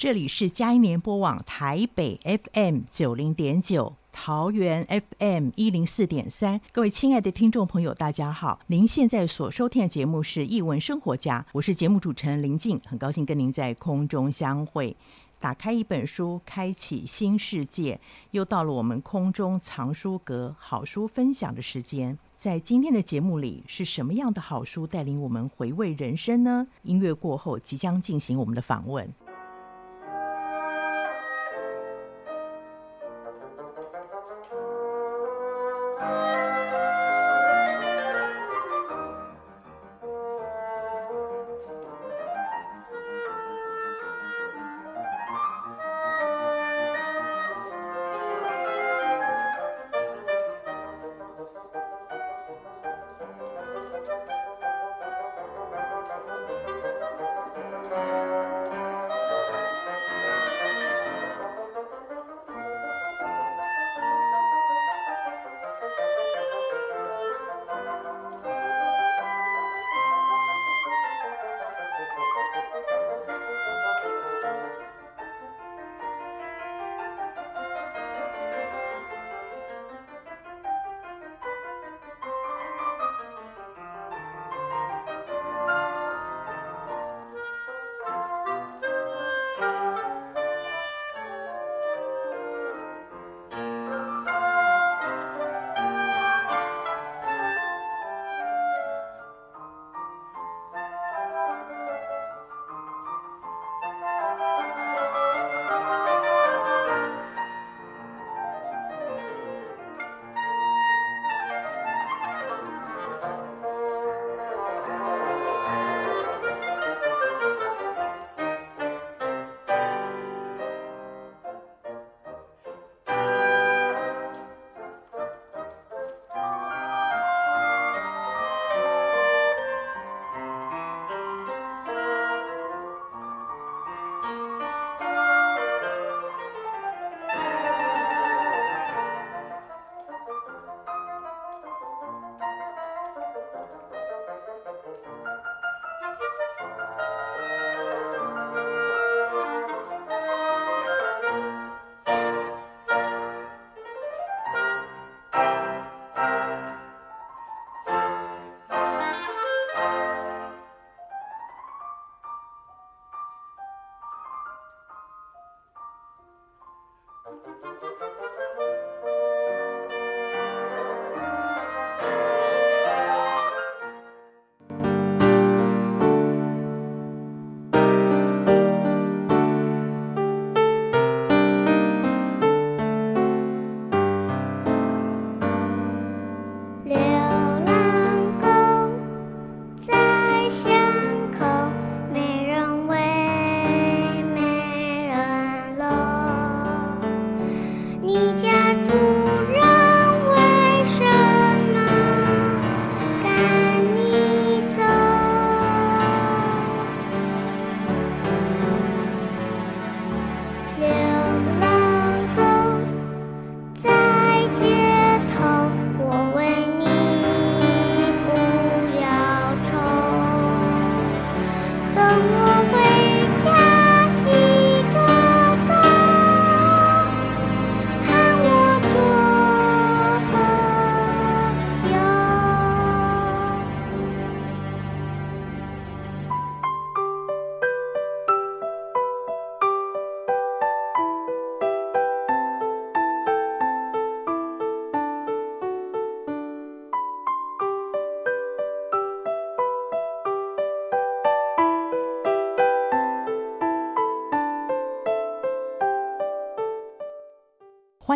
[0.00, 2.18] 这里是佳音联播网台北
[2.54, 4.82] FM 九零点九，桃园
[5.18, 6.58] FM 一零四点三。
[6.72, 8.58] 各位亲爱的听众朋友，大家好！
[8.68, 14.96] 您现在所收听的节目是《译文生活家》，我是节目主持人林静，很高兴跟您在空中相会。
[15.38, 18.00] 打开一本书，开启新世界。
[18.30, 22.18] 又到了我们空中藏书阁好书分享的时间。
[22.34, 26.66] 在今天的节目里，是什么样的好书带领我们回味人生呢？
[26.84, 29.06] 音乐过后，即将进行我们的访问。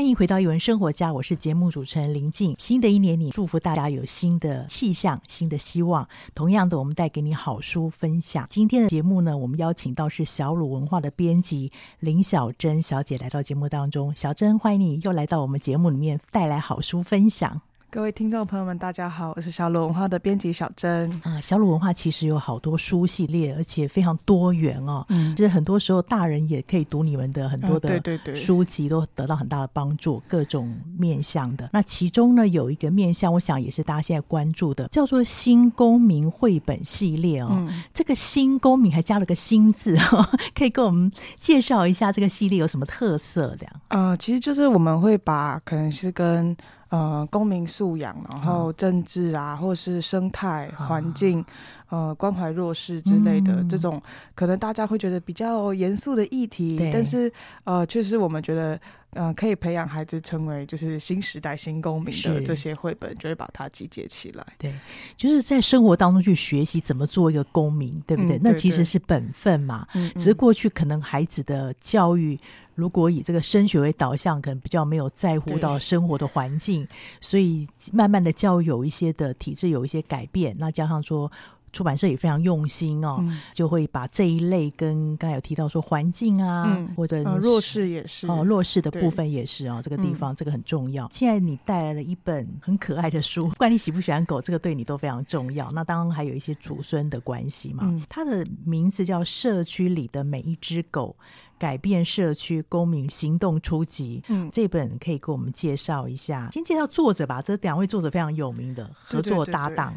[0.05, 2.55] 欢迎回到艺文生活家，我是节目主持人林静。
[2.59, 6.07] 新的一年里，祝福大家有新的气象、新的希望。
[6.35, 8.47] 同样的，我们带给你好书分享。
[8.51, 14.15] 今天的节目呢，我们邀请到是小鲁文化的编辑林小珍小姐来到节目当中。
[14.15, 17.63] 小珍，欢迎你又来到我们节目里面，带来好书分享。
[17.95, 21.09] 各位听众朋友们，大家好，我是小鲁文化的编辑小珍。
[21.23, 25.07] 啊，小鲁文化其实有好多书系列，而且非常多元哦。
[25.11, 28.03] 嗯，其实很多时候大人也可以读你们的很多的
[28.35, 31.71] 书籍，都得到很大的帮助，各种面向的。
[31.73, 37.47] 那其中呢，有一个面向，我想也是大家现在关注的，叫做新公民绘本系列哦。
[37.53, 41.09] 嗯，这个新公民还加了个新字哦， 可以跟我们
[41.39, 43.69] 介绍一下这个系列有什么特色的？
[43.87, 46.57] 呃，其实就是我们会把可能是跟
[46.95, 51.45] 呃，公民素养，然后政治啊，或是生态环境，
[51.89, 54.01] 呃，关怀弱势之类的、嗯、这种，
[54.37, 57.33] 可能大家会觉得比较严肃的议题，但是
[57.65, 58.81] 呃，确实我们觉得，嗯、
[59.15, 64.47] 呃，可以培养孩子成为就是新时代新公民的这些绘本，就会把它集结起来。
[64.59, 64.75] 对，
[65.17, 68.37] 就是在生活当中去学习怎么做一个公民，对不对？
[68.37, 69.87] 嗯、对对，那其实是本分嘛。
[69.95, 72.39] 嗯，只是过去可能孩子的教育。
[72.77, 76.85] 如果以这个升学为导向，可能比较没有在乎到生活的环境，
[77.21, 80.57] 所以慢慢的教育有一些的体制有一些改变。
[80.59, 81.31] 那加上说
[81.75, 91.07] 出版社也非常用心哦，嗯、就会把这一类跟刚才有提到说环境啊，嗯、或者、呃、弱势也是哦，弱势的部分也是哦，这个地方、嗯、这个很重要。
[91.11, 95.71] 现在你带来了一本很可爱的书， 不管你喜不喜欢狗，这个对你都非常重要。
[95.73, 97.83] 那当然还有一些祖孙的关系嘛。
[97.85, 101.15] 嗯、它的名字叫《社区里的每一只狗》。
[101.57, 106.51] 改变社区公民行动初级，嗯，这本可以给我们介绍一下。
[106.53, 109.95] 先介绍作者吧，这两位作者非常有名的合作搭档。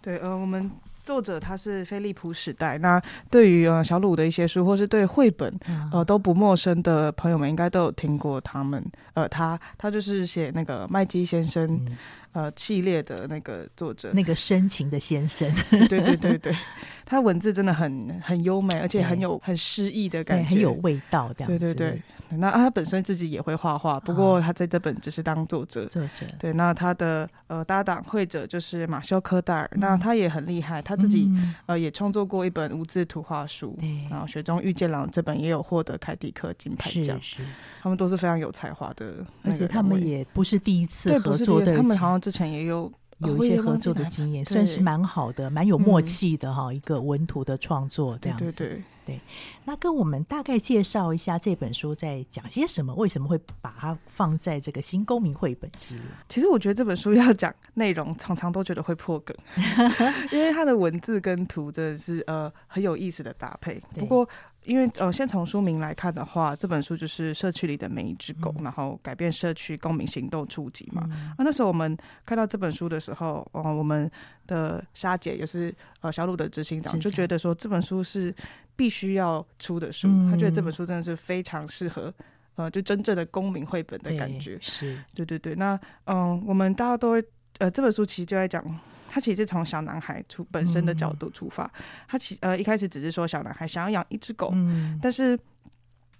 [0.00, 0.70] 对，对，对，对，呃，我们
[1.02, 2.78] 作者他是菲利普时代。
[2.78, 3.00] 那
[3.30, 5.52] 对于呃小鲁的一些书，或是对绘本
[5.92, 8.84] 呃都不陌生的朋友们，应该都有听过他们。
[9.14, 11.66] 呃，他他就是写那个麦基先生。
[11.86, 11.96] 嗯
[12.32, 15.52] 呃，系列的那个作者，那个深情的先生，
[15.88, 16.56] 对对对对，
[17.04, 21.32] 他文字真的很很优美，而且很有很诗意的感觉，很有味道。
[21.36, 22.00] 这样，对对对。
[22.28, 25.86] 那他本身自己也会画画，不过他在这本只是当作者。
[25.86, 31.30] 作者对，那他的呃搭档绘者就是马修科戴尔，那他也很厉害，他自己
[31.66, 33.78] 呃也创作过一本无字图画书，
[34.10, 37.16] 然后雪中遇见狼这本也有获得凯迪克金牌奖。
[37.22, 37.42] 是，
[37.80, 42.92] 他们都是非常有才华的，而且他们也不是第一次合作的，他们好像之前也有。
[43.20, 46.66] 有一些合作的经验，算是蛮好的，蛮有默契的哈。
[46.66, 49.20] 嗯、一个文图的创作这样子，对对对，对。
[49.64, 52.94] 那跟我们大概介绍一下这本书在讲些什么？
[52.94, 56.02] 为什么会把它放在这个新公民绘本系列？
[56.28, 59.36] 其实我觉得这本书要讲内容，常常都觉得会破梗，
[60.32, 63.82] 因为它的文字跟图真的是呃很有意思的搭配。
[63.96, 64.28] 不过。
[64.70, 71.02] 因为呃，先从书名来看的话，这本书就是社区里的每一只狗，嗯、然后改变社区公民行动初级嘛。
[71.10, 74.08] 嗯、啊，那时候我们看到这本书的时候，哦、呃，我们
[74.46, 78.32] 的莎姐也是呃小鲁的执行长，就觉得说这本书是
[78.76, 80.06] 必须要出的书。
[80.30, 82.14] 他、嗯、觉得这本书真的是非常适合
[82.54, 84.56] 呃，就真正的公民绘本的感觉。
[84.60, 85.56] 是，对对对。
[85.56, 85.74] 那
[86.04, 87.24] 嗯、呃，我们大家都会
[87.58, 88.64] 呃，这本书其实就在讲。
[89.12, 91.70] 他其实从小男孩出本身的角度出发，嗯、
[92.06, 95.36] 他其呃一开始只是说小男孩想要养一只狗，嗯、但是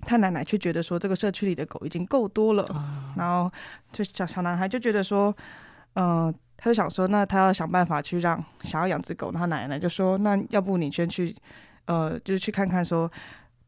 [0.01, 3.49] 他奶奶却觉得说这个社区里的狗已经够多了，哦、然后
[3.93, 5.33] 就小小男孩就觉得说，
[5.95, 11.33] 嗯、呃，他就想说，那他要想办法去让想要养只狗，那他奶奶就说，那要不你先去，
[11.85, 13.09] 呃，就是去看看说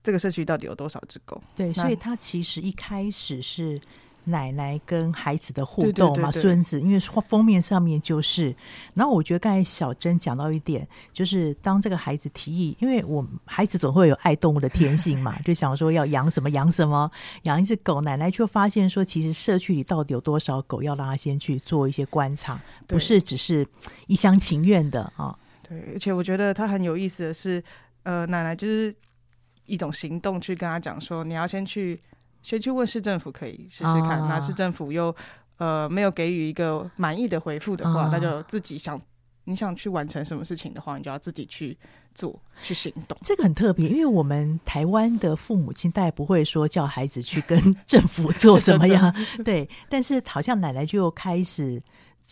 [0.02, 1.40] 这个社区到底有多少只狗。
[1.54, 3.80] 对，所以他其实一开始是。
[4.24, 8.54] 奶奶跟孩子的互动嘛，孙子，因为封面上面就是。
[8.94, 17.10] 然后我觉得刚才小珍讲到一点，就是当这个孩子提议，因为我孩子总会有爱动物的天性嘛，就想说要养什么养什么，
[17.42, 18.00] 养一只狗。
[18.00, 23.66] 奶奶却发现说，其实社区里到底有多少狗，要让他先去做一些观察，不是只是
[24.06, 25.36] 一厢情愿的啊。
[25.68, 27.62] 对，而且我觉得他很有意思的是，
[28.04, 28.94] 呃，奶奶就是
[29.66, 32.00] 一种行动去跟他讲说，你要先去。
[32.42, 35.14] 先去问市政府可以试试看，那、啊、市政府又
[35.58, 39.00] 呃没有给予一个满意的回复的话，那、啊、就自己想
[39.44, 41.76] 你想去完成什么事情的话，你就要自己去
[42.14, 43.16] 做去行动。
[43.22, 51.82] 这个很特别，因为我们台湾的父母亲大概不会说叫孩子去跟 政府做什么样， 对，但是好像奶奶就开始。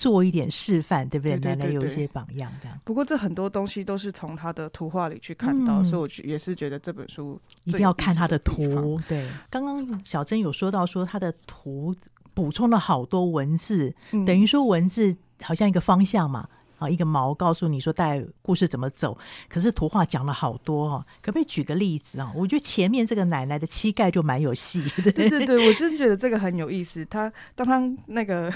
[0.01, 1.37] 做一点示范，对不对？
[1.37, 2.81] 奶奶有一些榜样，这样。
[2.85, 8.99] 不过这很多东西都是从他的图画里去看到，嗯、所以我也是觉得这本书一定要看他的图。
[9.07, 11.95] 对，刚刚小珍有说到说他的图
[12.33, 16.49] 补充了好多文字，嗯、等于说文字好像一个方向嘛。
[16.79, 19.15] 啊，一个毛告诉你说带故事怎么走，
[19.51, 22.33] 可是图画讲了好多哦，可不可以举个例子啊？
[22.35, 25.13] 我觉得前面这个奶奶的膝盖就蛮有戏的。
[25.13, 27.05] 对对对，我真觉得这个很有意思。
[27.05, 28.51] 他当他那个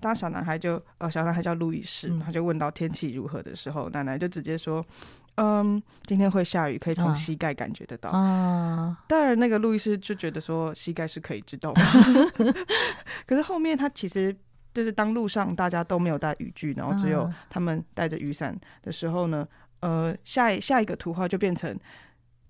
[0.00, 4.84] 当小男孩就呃小男孩叫路易斯，他就问到天气如何的时候，嗯、奶奶就直接说。
[5.38, 8.08] 嗯，今天会下雨，可以从膝盖感觉得到。
[8.08, 11.82] 啊，当然，那个路易斯就觉得说膝盖是可以知道的。
[13.26, 14.34] 可是后面他其实
[14.72, 19.46] 就是当路上大家都没有带雨具，然后只有他们带着雨伞的时候呢，
[19.80, 21.78] 呃，下一下一个图画就变成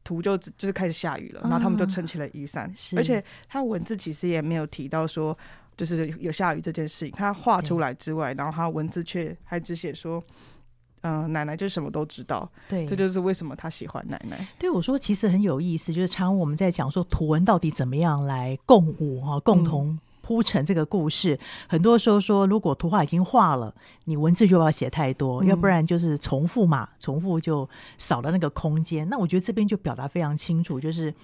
[0.05, 2.73] 图就就是开始下雨了，然后他们就撑起了雨伞。
[2.97, 5.37] 而且他文字其实也没有提到说
[5.77, 10.23] 就是有下雨这件事情，他画出来之外，然后他文字却还只写说。
[11.03, 14.45] 嗯、呃，奶奶就什么都知道，对，这就是为什么他喜欢奶奶。
[14.59, 21.35] 对，我说其实很有意思，就是常我们在讲说图文到底怎么样来共舞哈，共同铺成这个故事。
[21.35, 23.73] 嗯、很多时候说，如果图画已经画了，
[24.07, 27.69] 你文字就不要写太多，嗯、要不然就是重复嘛，重复就
[27.99, 29.09] 少了那个空间。
[29.09, 31.15] 那我觉得这边就表达非常清楚，就是。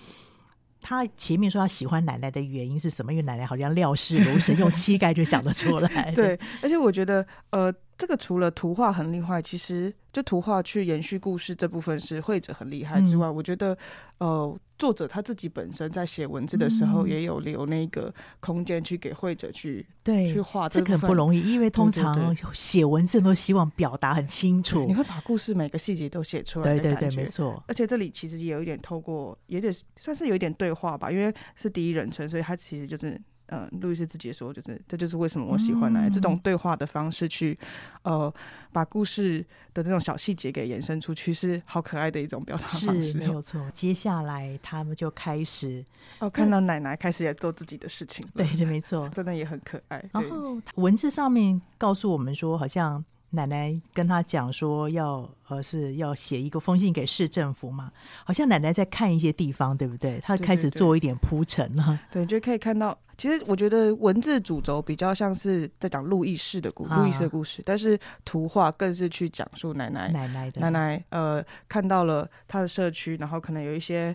[0.82, 3.12] 他前面说他喜欢奶奶的原因是什么？
[3.12, 6.10] 因为奶奶好像料事如神， 用膝盖就想得出来。
[6.14, 13.78] 对，而且我觉得，呃，这个除了图画很厉害，其实就图画去延续故事这部分是绘者很厉害之外，嗯、我觉得，
[14.18, 26.76] 呃，作者他自己本身在写文字的时候，也有留那个空间去给绘者去对去画这，这个很不容易，因为通常写文字都希望表达很清楚，你会把故事每个细节都写出来。
[26.76, 27.62] 对对对，没错。
[27.68, 33.16] 而且这里其实也有一点透过，有点算是有一点对话吧，因为是第一人称，所以他其实就是。
[33.48, 37.58] 嗯，路易斯自己说，就是这就是为什么我喜欢来、嗯、这种对话的方式去，
[38.02, 38.32] 呃，
[38.72, 39.44] 把故事
[39.74, 43.12] 的那种小细节给延伸出去，是好可爱的一种表达方式。
[43.12, 43.60] 是，没有错。
[43.72, 45.84] 接下来他们就开始
[46.20, 50.02] 哦，看到奶奶开始也做自己的事情，对对，没错， 真的也很可爱。
[50.12, 53.04] 然后文字上面告诉我们说，好像。
[53.34, 57.90] 奶奶跟他讲说要呃是要写一个封信给市政府嘛，
[58.24, 60.20] 好像奶奶在看一些地方，对不对？
[60.22, 61.98] 他开始做一点铺陈了。
[62.10, 74.14] 对，就可以看到，其实我觉得文字主轴比较像是在讲路易士的故路易士的故事，但是图画更是去讲述奶奶奶奶的奶奶呃看到了他的社区，然后可能有一些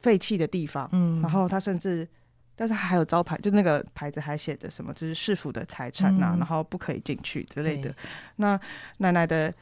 [0.00, 2.08] 废弃的地方，嗯，然后他甚至。
[2.56, 7.94] 但是还有招牌，就那个牌子还写着什么，就是市府的财产呐、啊，嗯、然后不可以进去之类的。
[8.36, 8.58] 那
[8.98, 9.52] 奶奶的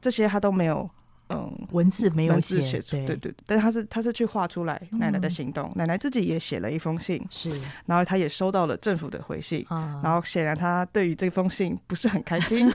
[0.00, 0.88] 这些他都没有。
[1.28, 3.16] 嗯，文字没有写出，对。
[3.16, 9.66] 对，但是他是他是去画出来奶奶的行动，奶奶自己也写了一封信，是，然后他也收到了政府的回信，
[10.02, 12.72] 然后显然他对于这封信不是很开心。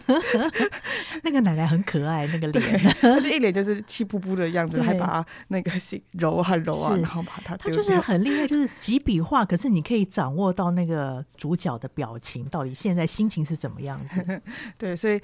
[1.23, 14.41] 那个奶奶很可爱，那个脸， 他就一脸就是气噗噗的样子，还把那个信揉啊揉啊，然后把它，他就是很厉害，就是几笔画，可是你可以掌握到那个主角的表情，到底现在心情是怎么样子。
[14.77, 15.21] 对，所以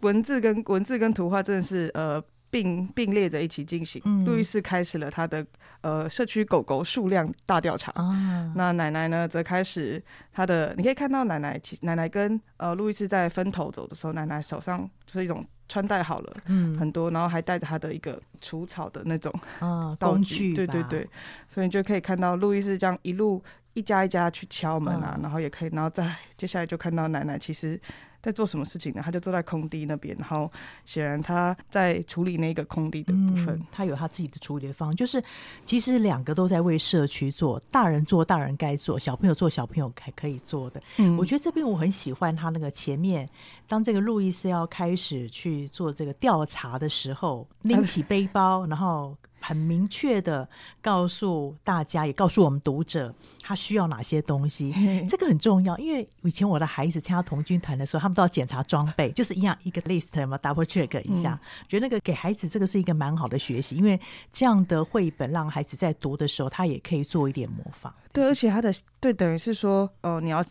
[0.00, 2.22] 文字跟文字跟图画真的是呃。
[2.50, 4.00] 并并列着一起进行。
[4.04, 5.44] 嗯、路易斯开始了他的
[5.80, 7.90] 呃社区狗狗数量大调查。
[7.92, 10.74] 啊、那奶奶呢，则开始他的。
[10.76, 20.54] 你可以看到奶奶，其奶奶跟呃路易斯在分头走的时候，奶奶手上就是一种穿戴好了，嗯，很多，然后还带着他的一个除草的那种啊道具。
[20.54, 21.08] 对对对，
[21.48, 23.42] 所以你就可以看到路易斯这样一路
[23.74, 27.80] 一家一家去敲门啊，嗯、然后也可以，然后再接下来就看到奶奶其实。
[28.26, 29.00] 在做什么事情呢？
[29.04, 30.50] 他就坐在空地那边，然后
[30.84, 33.50] 显然他在处理那个空地的部分。
[33.50, 35.22] 嗯、他有他自己的处理的方法，就是
[35.64, 40.82] 其实两个都在为社区做，大人做大人该做，小朋友做小朋友还可以做的。
[40.96, 43.30] 嗯，我觉得这边我很喜欢他那个前面，
[43.68, 49.16] 当这个路易斯要开始去做这个调查的时候，拎起背包，然后。
[49.40, 50.48] 很明确的
[50.80, 54.74] 告诉大家，也告诉我们读者，他需要哪些东西，
[55.08, 55.76] 这个很重要。
[55.78, 61.38] 因为以前我的孩子参加童军团的时候，他们都要检查装备，就是一样一个 list 嘛，double check 一下。
[61.42, 64.00] 嗯、觉得那个给孩子这个是一个蛮好的学习，因为
[64.32, 67.94] 这样的绘本让孩子在读的时候，他也可以做一点模仿。
[68.12, 70.44] 对，而且他的对等于是说，哦、呃，你要。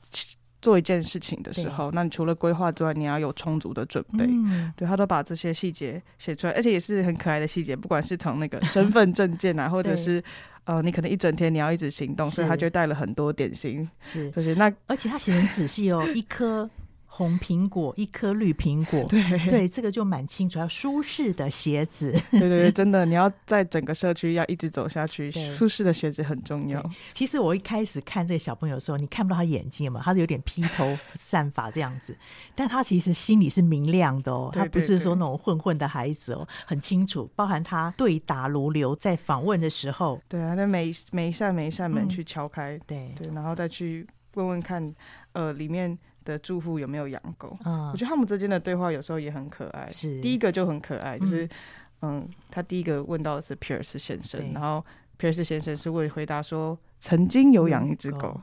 [0.65, 4.25] 做一件事情的时候，那你除了规划之外，你要有充足的准备。
[4.27, 7.75] 嗯、对，他都把这些细节写出来，而且也是很可爱的细节。
[7.75, 10.23] 不管是从那个身份证件啊，或者是
[10.63, 13.87] 呃，你可能一整天你要一直行动，所以他就带了很多点心。
[14.01, 16.67] 是，这些那，而且他写很仔细哦，一颗。
[17.17, 20.59] 红苹果，一颗绿苹果， 对对，这个就蛮清楚。
[20.59, 26.83] 要舒适的鞋子，对对对，真的，你要在整个社区要一直走下去，舒适的鞋子很重要。
[27.13, 32.13] 其实我一开始看这个小朋友的时候，你看不到他眼睛嘛，他是有点披头散发这样子，
[32.53, 37.31] 但他其实心里是明亮的哦，他不是说那种混混的孩子哦，很清楚。
[37.33, 44.93] 包含他对答如流，在访问的时候，对啊，那每每一扇每一扇门去敲开，嗯、对对，然后再去问问看，
[45.31, 45.97] 呃，里面。
[46.25, 47.55] 的住户有没有养狗。
[47.63, 49.87] 嗯，我觉得他们之间的对话有时候也很可爱。
[49.89, 51.45] 是，第一个就很可爱，就是
[52.01, 54.83] 嗯，嗯，他第一个问到的是皮尔斯先生，然后
[55.15, 58.37] 皮尔斯先生是为回答说曾经有养一只狗。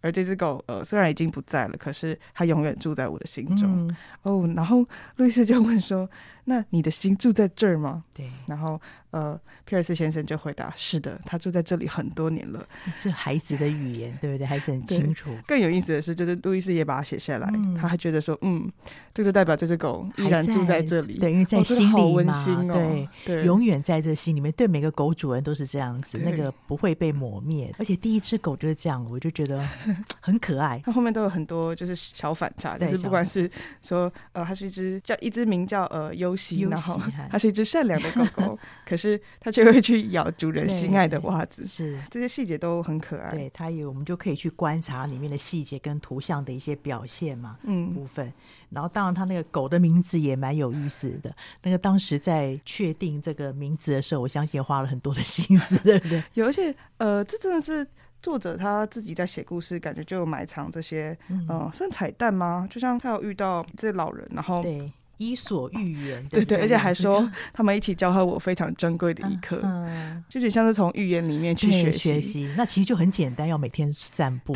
[0.00, 3.88] 嗯而这只狗，呃，虽然已经不在了，可是它永远住在我的心中。
[3.88, 4.86] 嗯、哦，然后
[5.16, 6.08] 路易斯就问说
[6.44, 8.30] ：“那你的心住在这儿吗？”对。
[8.46, 12.64] 然后，呃，皮尔斯先生就回答：“是的，他住在这里很多年了。”
[13.02, 14.46] 这孩子的语言，对不对？
[14.46, 15.30] 还是很清楚。
[15.44, 18.70] 更有意思的是，就是路易斯也把它写下来，嗯、他还觉得说：“嗯，
[19.12, 24.52] 这就代表这只狗依然住在这里。”对，因为在心里温馨哦、对对，永远在这心里面。
[24.52, 27.74] 对每个狗主人都是这样子，那个不会被磨灭。
[27.78, 29.66] 而且第一只狗就是这样，我就觉得
[30.20, 30.80] 很可爱。
[30.84, 33.50] 它后面都有很多就是小反差，就是不管是
[33.82, 37.00] 说呃，它是一只叫一只名叫呃优西，然后
[37.30, 43.30] 它是一只善良的狗狗， 可是它却会去咬主人心爱的袜子，是这些细节都很可爱。
[43.30, 48.32] 对，它也我们就可以去观察里面的细节跟图像的一些表现嘛，嗯，部分。
[48.68, 51.34] 然后当然，它那个狗的名字也蛮有意思的。
[51.62, 56.22] 那个当时在确定这个名字的时候，我相信花了很多的心思，对不对？
[56.34, 57.86] 有，而且呃，这真的是。
[58.26, 62.66] 作者他自己在写故事，感觉就有埋藏这些，嗯、呃，算彩蛋吗？
[62.68, 72.52] 就像他有遇到这些老人，然后对伊索寓言，对对，而且还说他们一起教会我非常珍贵的一课，嗯，就有点像是从寓言里面去学学习。
[72.56, 74.52] 那其实就很简单，要每天散步，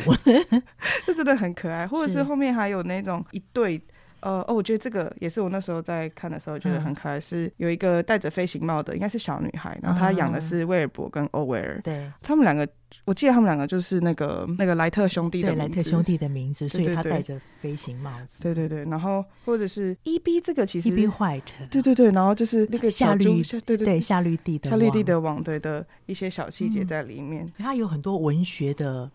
[1.07, 1.87] 这真的很可爱。
[1.87, 3.81] 或者是后面还有那种一对。
[4.23, 12.69] 呃哦，我觉得这个也是我那时候在看的时候觉得很可爱，嗯、是有一个戴着飞行帽的，应该是小女孩，然后她养的是威尔伯跟欧威尔，对、嗯，他们两个，
[13.05, 29.11] 我记得他们两个就是那个那个莱特兄弟的名字，莱特兄弟的名字，所以他戴着飞行帽子，对对对，然后或者是 E B 这个其实 E B White，对对对，然后就是那个夏绿，对对对，夏绿蒂的夏绿蒂的网对的一些小细节在里面，它有很多文学的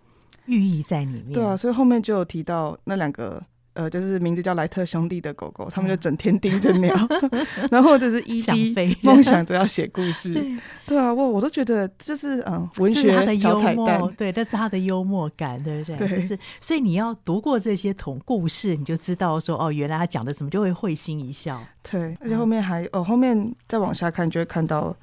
[0.45, 3.41] 寓意在里面，对啊，所以后面就有提到那两个。
[3.75, 6.95] 呃，就是名字叫莱特兄弟的狗狗，他们就整天盯着鸟，
[7.69, 8.41] 然后或者是 E
[8.73, 10.33] B 梦想着要写故事。
[10.85, 16.07] 对，啊，我我都觉得就是嗯，文学的小彩蛋，对，这是他的幽默感，对不对？
[16.07, 21.61] 对，就是所以你要读过这些童故事，你就知道说哦，原来他讲的什么，就会会心一笑。
[21.83, 24.95] 对，而且后面还、嗯、哦，后面再往下看，就会看到。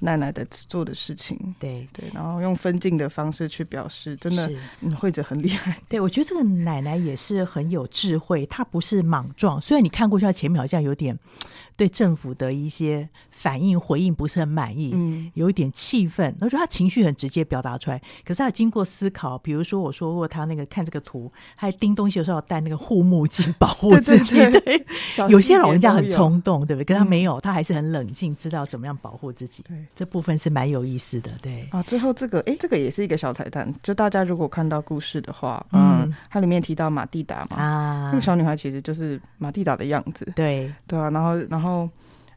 [0.00, 5.80] 奶奶的做的事情，对对，然后用分镜的方式去表示，真的，嗯，慧者很厉害。
[5.88, 9.60] 对，我觉得这个奶奶也是很有智慧，她不是莽撞。
[9.60, 11.18] 虽然你看过去，她前面好像有点
[11.78, 16.34] 对政府的一些反应回应不是很满意，嗯，有一点气愤。
[16.40, 24.34] 我觉得她情绪很直接表达出来，可是他经过思考，比如说我说过他那个看这个图，还盯东西的时候要戴那个护目镜保护自己。
[24.34, 26.84] 对，对，对，对，有些老人家很冲动，对不对？
[26.84, 29.62] 可是她没有，他还是很冷静，知道怎么样保护自己。
[29.68, 29.76] 对。
[29.94, 31.80] 这部分是蛮有意思的，对啊。
[31.84, 33.72] 最后这个，哎，这个也是一个小彩蛋。
[33.84, 41.08] 就大家如果看到故事的话，嗯，嗯它里面提到马蒂达嘛，啊，那个小女孩其实就是马蒂达的样子，对对啊。
[41.10, 41.67] 然后，然后，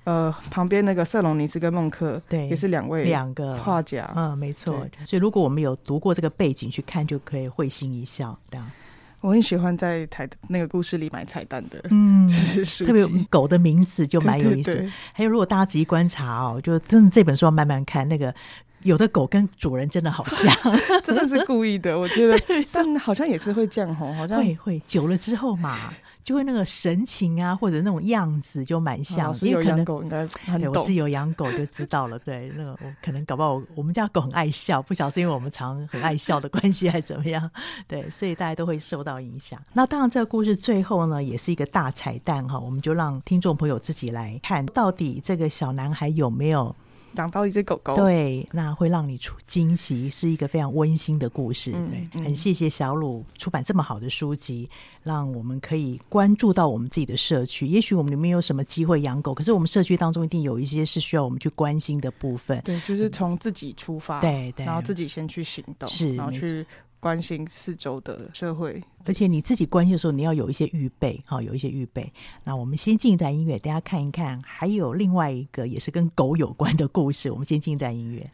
[0.03, 4.73] 呃，旁边那个塞隆尼斯跟孟克，对，也是两位两个画家，嗯，没错。
[5.05, 8.71] 所以如果我们有读过这个背景去看，就可以会心一笑，这样。
[9.19, 14.73] 我很喜欢在彩那个故事里买彩蛋的，嗯， 就是特别狗的名字就蛮有意思。
[14.73, 18.33] 对对对，还有，如果大家仔细观察哦，就真的这本书要慢慢看，那个
[18.81, 20.51] 有的狗跟主人真的好像，
[21.05, 21.99] 真的是故意的。
[21.99, 25.93] 我觉得， 但好像也是会这样吼，好像会会久了之后嘛。
[26.23, 29.33] 就会那个神情啊，或者那种样子就蛮像。
[29.41, 30.59] 因为可能狗应该很懂。
[30.59, 32.17] 对，我自己有养狗就知道了。
[32.19, 37.49] 对，那个我可能搞不好我，我们家狗很爱笑，不晓得是因为我们常很爱笑的关系，还是怎么样？
[37.87, 39.59] 对，所以大家都会受到影响。
[39.73, 46.75] 那当然，这个故事最后呢，也是一个大彩蛋哈，我们就让听众朋友自己来看，到底这个小男孩有没有。
[47.15, 51.71] 养到一只狗狗，对，那会让你出惊喜，是一个非常温馨的故事。
[51.75, 54.69] 嗯、对，很谢谢小鲁出版这么好的书籍，
[55.03, 57.67] 让我们可以关注到我们自己的社区。
[57.67, 62.61] 也许我们里面有什么机会养狗，可是我们社区当中一定有一些是需要我们去关心的部分。
[62.63, 66.65] 对，就是从自己出发，嗯、对对，然后自己先去行动，是，然后去。
[67.01, 72.13] 关心四周的社会，而且你自己关心的时候，你要有一些预备，好，有一些预备。
[72.43, 77.31] 那我们先进一段音乐，大家看一看，还有另外一个也是跟狗有关的故事。
[77.31, 78.29] 我们先进一段音乐。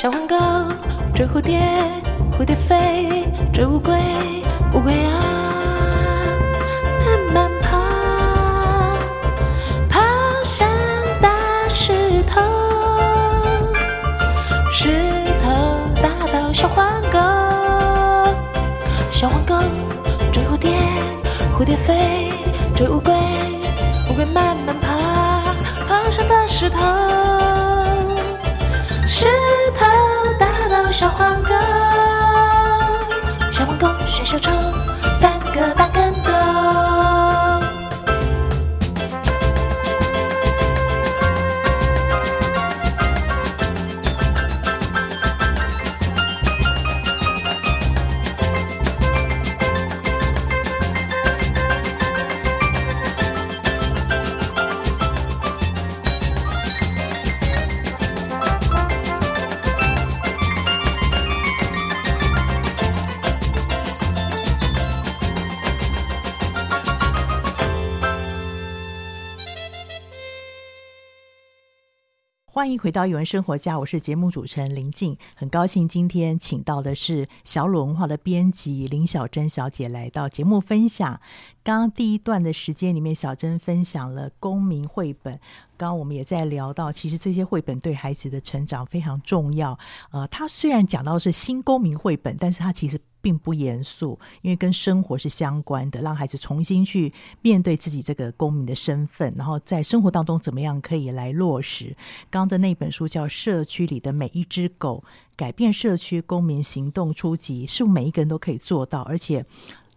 [0.00, 0.34] 小黄狗
[1.14, 1.60] 追蝴蝶，
[2.32, 3.92] 蝴蝶飞追乌龟，
[4.72, 5.20] 乌龟啊
[7.04, 7.76] 慢慢爬，
[9.90, 10.00] 爬
[10.42, 10.66] 上
[11.20, 11.28] 大
[11.68, 12.40] 石头，
[14.72, 14.88] 石
[15.44, 15.50] 头
[16.02, 17.18] 打倒小黄狗。
[19.12, 19.54] 小黄狗
[20.32, 20.70] 追蝴蝶，
[21.54, 22.32] 蝴蝶飞
[22.74, 23.12] 追乌龟，
[24.08, 24.96] 乌龟慢慢爬，
[25.86, 27.39] 爬上大石头。
[30.92, 31.50] 小黄狗，
[33.52, 34.50] 小黄狗学小丑，
[72.60, 81.18] 欢迎回到语文生活家，我是节目主持人林静，很高兴今天请到的是小鲁文化的编辑林小珍小姐来到节目分享。
[81.64, 85.32] 刚刚第一段的时间里面，小珍分享了公民绘本。
[85.78, 89.78] 刚刚我们也在聊到，其实这些绘本对孩子的成长非常重要。
[90.10, 101.96] 呃，他虽然讲到是新公民绘本，但是他其实并不严肃，因为跟生活是相关的，让孩子重新去面对自己这个公民的身份，然后在生活当中怎么样可以来落实。
[102.30, 105.04] 刚刚的那本书叫《社区里的每一只狗：
[105.36, 109.44] 改变社区公民行动初级》，是每一个人都可以做到，而且。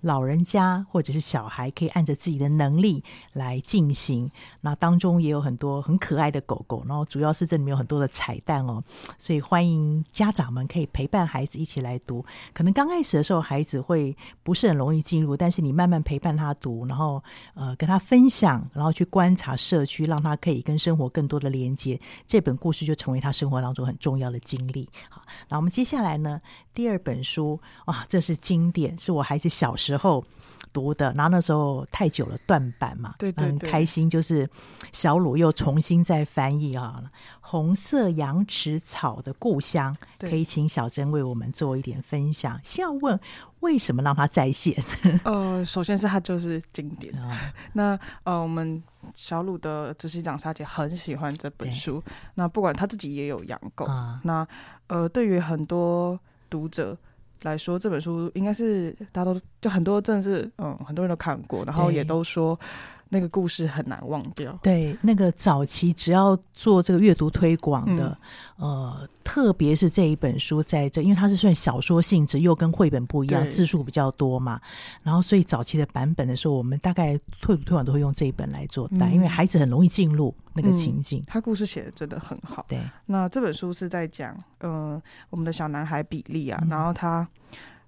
[0.04, 8.84] 老人家或者是小孩可以按着自己的能力来进行，那当中也有很多很可爱的狗狗，然后主要是这里面有很多的彩蛋哦，
[9.18, 12.24] 所以欢迎家长们可以陪伴孩子一起来读。
[12.54, 24.90] 可能刚开始的时候孩子会不是很容易进入，但是你慢慢陪伴他读，然后呃跟他分享，然后去观察社区，让他可以跟生活更多的连接，这本故事就成为他生活当中很重要的经历。
[25.10, 26.42] 好，那我们接下来呢，
[26.74, 30.24] 第二本书啊，这是经典，是我孩子小时候
[30.72, 34.50] 读的，然后那时候太久了断版嘛，对对对，很开心，就是
[34.92, 37.04] 小鲁又重新再翻译啊，
[37.42, 39.96] 《红色羊齿草的故乡》，
[40.30, 42.60] 可以请小珍为我们做一点分享。
[42.64, 43.20] 先要问
[43.60, 44.76] 为什么让他再现？
[45.24, 47.38] 呃，首先是他就是经典啊、 哦。
[47.74, 48.82] 那呃，我们
[49.16, 52.04] 小鲁的执行长沙姐很喜欢这本书。
[52.36, 54.48] 那不管他自己也有养狗，啊、那
[54.88, 56.20] 呃，对于很多。
[56.50, 56.96] 读者
[57.44, 62.60] 来说，这本书应该是大家都就很多，真的是嗯，很多人都看过，然后也都说
[63.14, 64.58] 那个故事很难忘掉。
[64.64, 68.18] 对，那个早期只要做这个阅读推广的，
[68.58, 74.60] 嗯、呃，特别是这一本书在这，因为它是算小说性质，又跟绘本不一样，字数比较多嘛。
[75.04, 80.34] 然后，所以早期的版本的时候，我们大概推读推广都会用这一本来做带，嗯、因为孩子很容易进入。
[80.56, 82.64] 那个情境，嗯、他故事写的真的很好。
[82.70, 87.28] 对，那这本书是在讲，嗯、呃，我们的小男孩比利啊，嗯、然后他，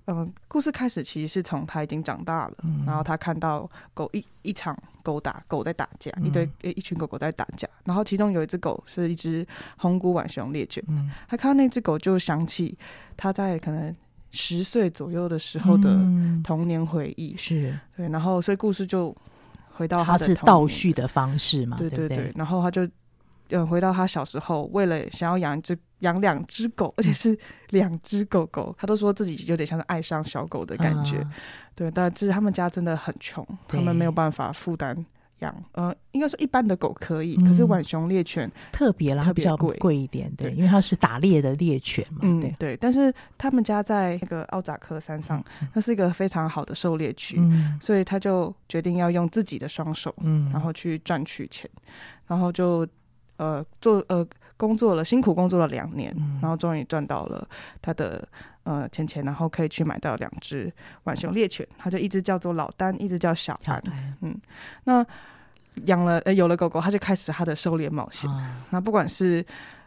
[0.05, 9.45] 嗯、呃，故事开始其实是从他已经长大了，嗯、然后他看到狗一一场狗打狗在打架，嗯、一堆一群狗狗在打架，然后其中有一只狗是一只
[9.77, 12.77] 红骨浣熊猎犬，嗯、他看到那只狗就想起
[13.17, 13.95] 他在可能
[14.31, 15.99] 十岁左右的时候的
[16.43, 19.15] 童年回忆，是、嗯、对，然后所以故事就。
[19.77, 21.75] 回到他，的是倒叙的方式嘛？
[21.75, 22.17] 对对对，对？
[22.27, 22.87] 对，然后他就
[23.49, 27.37] 嗯回到他小时候，为了想要养一只养两只狗，而且是
[27.71, 31.17] 两只狗狗，嗯、他都说自己有点像是爱上小狗的感觉。
[31.17, 31.31] 嗯、
[31.75, 35.05] 对，但是他们家真的很穷，他们没有办法负担。
[35.39, 35.53] 养。
[35.73, 39.75] 呃，应该说一般的狗可以，嗯、可是浣熊猎犬特别啦，比较贵。
[39.77, 40.55] 贵一点，对，对。
[40.55, 42.55] 因为它是打猎的猎犬嘛，嗯，对。
[42.57, 42.77] 对。
[42.77, 51.69] 但是他们家在那个奥扎克山上，那、嗯、是一个非常好的狩猎区，嗯、所以他就决定要用自己的双手，嗯，然后去赚取钱，
[52.27, 52.87] 然后就
[53.35, 54.25] 呃做呃
[54.57, 57.47] 工作了，辛苦工作了两年，嗯、然后终于赚到了
[57.81, 58.27] 他的。
[58.65, 63.79] 呃，钱钱，然后可以去买到两只浣熊猎犬，他就一只叫做老丹，一只叫小安。
[64.21, 64.35] 嗯，
[64.85, 65.05] 那
[65.85, 68.27] 养了呃有了狗狗，他就开始他的狩猎冒险。
[68.27, 69.45] 啊、那不管是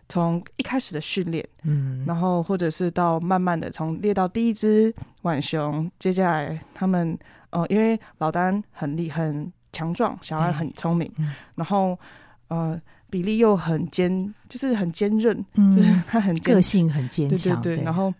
[0.08, 7.18] 从一开始的训练，嗯，然后或者是到慢慢的从猎到第一只浣熊，接下来他们
[7.50, 11.98] 呃，因为老丹很厉很强壮，小安很聪明，嗯、然后
[12.46, 12.80] 呃。
[13.10, 17.84] 比例又很坚，就是很坚韧，嗯、就是他很个性很坚强，对对对。
[17.84, 18.12] 然后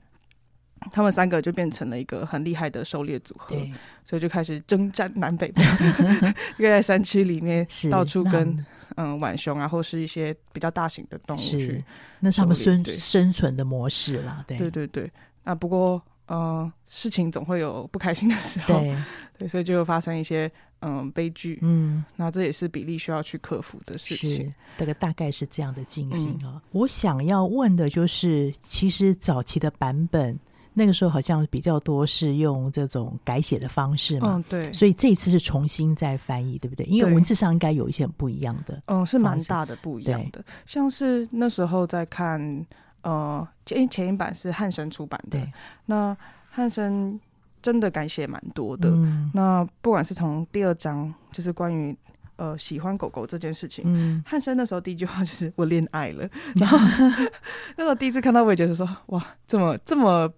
[0.91, 3.57] 他们三个就变成了一个很厉害的狩猎组合，
[4.05, 5.53] 所以就开始征战南北，
[6.59, 8.65] 因为在山区里面到处跟
[8.97, 11.79] 嗯浣熊啊，或是一些比较大型的动物去，
[12.21, 14.45] 那是他们生生存的模式啦。
[14.47, 15.13] 对对对对。
[15.45, 18.97] 那不过呃，事情总会有不开心的时候，对，
[19.39, 20.51] 对，所以就会发生一些。
[20.81, 21.59] 嗯，悲剧。
[21.61, 24.55] 嗯，那这也是比利需要去克服的事情。
[24.77, 26.55] 这个大概是这样的进行啊。
[26.55, 30.39] 嗯、我想要问的就是，其实早期的版本
[30.75, 36.87] 那个时候好像比较多是用这种改写的方式嘛，嗯，对，所以这一次是重新再翻译，对不对？
[36.87, 40.45] 因为文字上应该有一些很不一样的，嗯，是蛮大的不一样的。
[40.65, 42.41] 像是那时候在看，
[43.03, 45.39] 呃，因为前一版是汉生出版的，
[45.87, 46.17] 那
[46.51, 47.19] 汉生
[47.63, 48.91] 真的改写蛮多的。
[48.91, 51.97] 嗯、那不管是从第二章，就是关于。
[52.41, 56.79] 呃，喜欢狗狗这件事情，嗯，汉生那时候第一句话就是 我恋爱了，然后
[57.77, 60.33] 那时候第一次看到，我也觉得说，哇，这么这么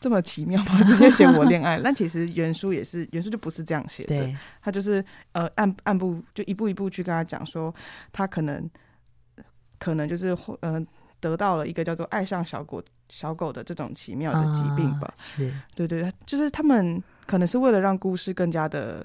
[0.00, 0.82] 这么奇妙吗？
[0.82, 4.28] 直接写我恋爱，但其实原书也是原书就不是这样写的，
[4.60, 7.72] 他就是呃按按部就一步一步去跟他讲说，
[8.10, 8.68] 他可能
[9.78, 10.84] 可能就是呃
[11.20, 19.04] 得到了一个叫做爱上小狗小狗的这种奇妙的疾病吧，啊、是对对，就是他们可能是为了让故事更加的。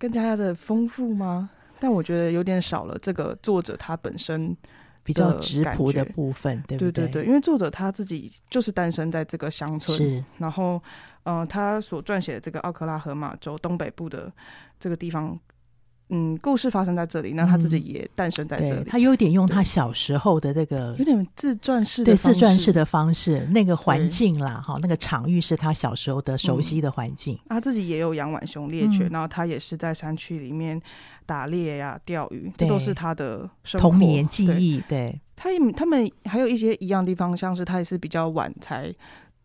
[0.00, 1.50] 更加的丰富吗？
[1.78, 4.56] 但我觉得有点少了这个作者他本身
[5.04, 6.90] 比较直朴的部分，对不对？
[6.90, 10.82] 对对对，因为作者他自己就是诞生在这个乡村，是然后，
[11.24, 14.32] 嗯、呃，他所撰写的这个奥克拉荷马州东北部的
[14.78, 15.38] 这个地方。
[16.12, 18.80] 嗯，故事发生在这里，那他自己也诞生在这里。
[18.80, 27.38] 嗯、他有点用他小时候的那个，有点自传式的对自传式的方式，那个环境啦，哈，那个场域是他小时候的熟悉的环境。
[27.46, 30.80] 他自己也有养浣熊猎犬，嗯、然后他也是在山区里面
[31.26, 34.82] 打猎呀、啊、钓鱼，这都是他的童年记忆。
[34.88, 38.92] 对，他也他们还有一些一样的地方，像是他也是比较晚才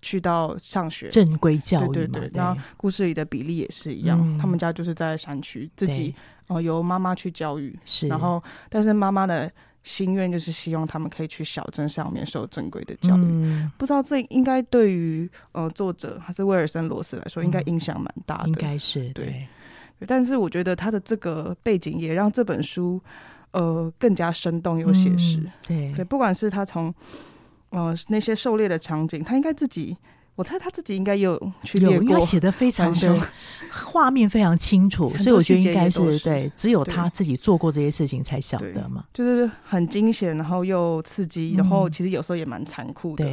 [0.02, 1.94] 去到上学，正规教育嘛。
[1.94, 6.16] 对对对，然后故事里的比例也是一样，嗯、他们家就是在山区自己。
[6.48, 13.22] 哦，由妈妈去教育，是，然后，但是妈妈的心愿就是希望他们可以去小镇上面受正规的教育。
[13.24, 18.48] 嗯、不知道这应该对于呃作者还是威尔森罗斯来说，应该影响蛮大的。
[18.48, 19.48] 应该是对，对。
[20.08, 23.02] 但是我觉得他的这个背景也让这本书
[23.52, 25.38] 呃更加生动又写实。
[25.40, 26.94] 嗯、对对，不管是他从
[27.70, 29.98] 呃那些狩猎的场景，他应该自己。
[30.36, 33.20] 我猜他自己应该有去有，因为写的非常的
[33.72, 39.06] 画面非常清楚，所以我觉得应该是对，只有他自己做过这些事情才晓得嘛。
[39.14, 43.26] 就是很惊险，然后又刺激，然后其实有时候也蛮残酷的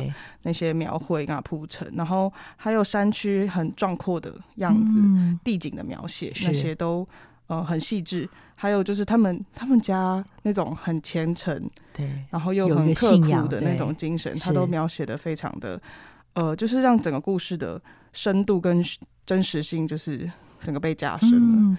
[0.43, 5.01] 那些描绘啊铺陈，然后还有山区很壮阔的样子，
[5.43, 7.05] 地景的描写那些都
[7.49, 15.83] 呃很细致，还有就是他们他们家那种很虔诚，对，然后又很刻苦的那种精神，他都描写的非常的。
[16.35, 17.81] 呃，就是让整个故事的
[18.13, 18.85] 深度跟
[19.27, 20.31] 真实性，就是
[20.63, 21.39] 整个被加深了。
[21.39, 21.79] 嗯，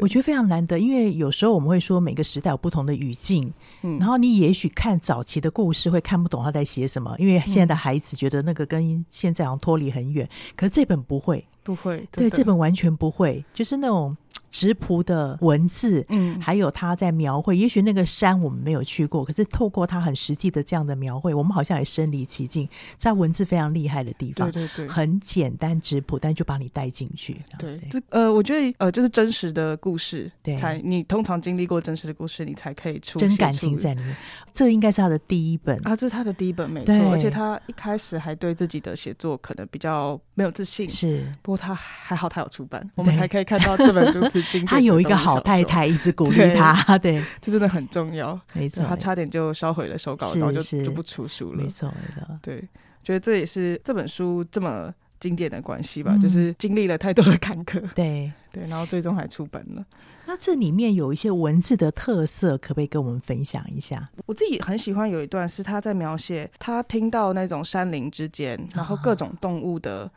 [0.00, 14.16] 我觉得非常难得，因为有时候我们会说每个时代有不同的语境，嗯，然后你也许看早期的故事会看不懂他在写什么，因为现在的孩子觉得那个跟现在好像脱离很远，可是这本不会，不会，对，这本完全不会，就是那种。
[14.50, 17.56] 直朴的文字，嗯，还有他在描绘。
[17.56, 24.50] 也许那个山我们没有去过，可是透过他很实际的这样的描绘，我们好像也身临其境，在文字非常厉害的地方。
[24.50, 27.40] 对对对，很简单直朴，但就把你带进去。
[27.58, 34.14] 对，这呃，我觉得呃，就是真实的故事，对，才你通常经历过真实的故事，你才可以出真感情在里面。
[34.52, 36.94] 这应该是他的第一本啊，这是他的第一本，没错。
[37.10, 41.26] 而且他一开始还对自己的写作可能比较没有自信，是。
[41.40, 44.42] 不过他还好，他有出版，我们才可以看到这本如此。
[44.66, 48.38] 他有一个好太太一直鼓励他，对，对这真的很重要。
[48.54, 51.62] 没错，他差点就烧毁了手稿，然后就就不出书了。
[51.62, 52.38] 没错，没错。
[52.42, 52.60] 对，
[53.02, 57.80] 觉得这也是这本书这么经典的关系吧，嗯、就是经历了太多的坎坷。
[57.94, 59.84] 对 对，然后最终还出版了。
[60.24, 64.08] 那这里面有一些文字的特色，可不可以跟我们分享一下？
[64.24, 70.10] 我自己很喜欢有一段是他在描写他听到那种山林之间，然后各种动物的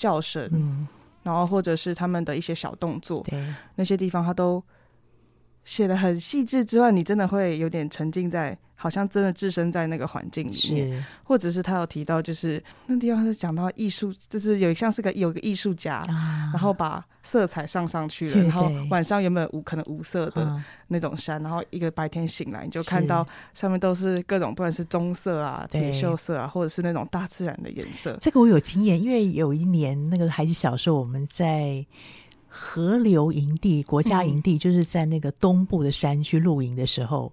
[0.00, 0.42] 叫声。
[0.46, 0.88] 啊、嗯。
[1.22, 4.62] 然后，或者是他们的一些小动作，对那些地方他都
[5.64, 6.64] 写的很细致。
[6.64, 11.04] 之外，你真的会有点沉浸在，好像真的置身在那个环境里面。
[11.22, 17.04] 或者是他有提到，就是那地方是讲到艺术，就是有像是个有个艺术家，啊、然后把。
[17.22, 28.16] 色彩上上去了，然后晚上原本无可能无色的那种山，然后一个白天醒来，你就看到上面都是各种，不管是棕色啊、铁锈色啊，或者是那种大自然的颜色。
[28.22, 31.84] 这个我有经验，因为有一年那个还是小时候，我们在
[32.50, 37.32] 河流营地、国家营地，就是在那个东部的山区露营的时候，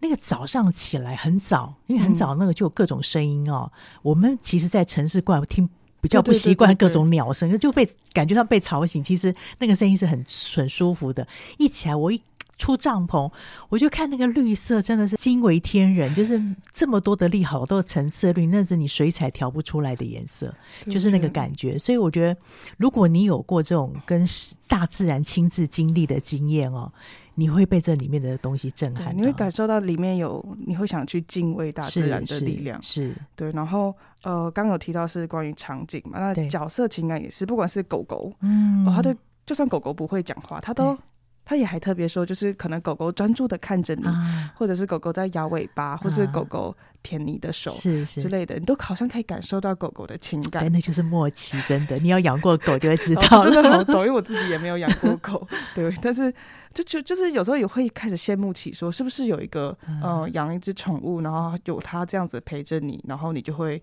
[0.00, 3.70] 那个早上起来很早，因为很早那个就有各种声音哦。
[4.00, 5.68] 我们其实，在城市过来听。
[6.00, 9.04] 比较不习惯各种鸟声，就被感觉到被吵醒。
[9.04, 10.18] 其实那个声音是很
[10.56, 11.24] 很舒服的。
[11.58, 12.20] 一起来，我一
[12.58, 13.30] 出帐篷，
[13.68, 16.14] 我就看那个绿色，真的是惊为天人。
[16.14, 16.40] 就是
[16.72, 20.54] 这么多的绿，好多层次绿，那是你水彩调不出来的颜色，
[20.88, 21.76] 就是那个感觉。
[21.78, 22.40] 所以我觉得，
[22.76, 24.24] 如果你有过这种跟
[24.68, 26.92] 大自然亲自经历的经验哦，
[27.34, 33.50] 你会被这里面的东西震撼，你会感受到里面有，你会想去敬畏大自然的力量，是，是对。
[33.52, 40.96] 然后呃，刚有提到是关于场景嘛，那角色情感也是，不管是狗狗，嗯，哦，它的就算狗狗不会讲话，它都。
[41.44, 50.70] 他也还特别说，就是可能狗狗专注的看着你，啊、或者是狗狗在摇尾巴，啊、或是狗狗舔你的手，是是之类的，你都好像可以感受到狗狗的情感。
[50.72, 51.96] 那就是默契，真的。
[51.98, 55.92] 你要养过狗就会知 道、哦，真的好懂，因为我自己也没有养过狗， 对。
[56.00, 56.32] 但是
[56.72, 63.82] 就就就是有时候也会开始羡慕起，说是不是有一个呃养一只宠物，然后有它这样子陪着你，然后你就会。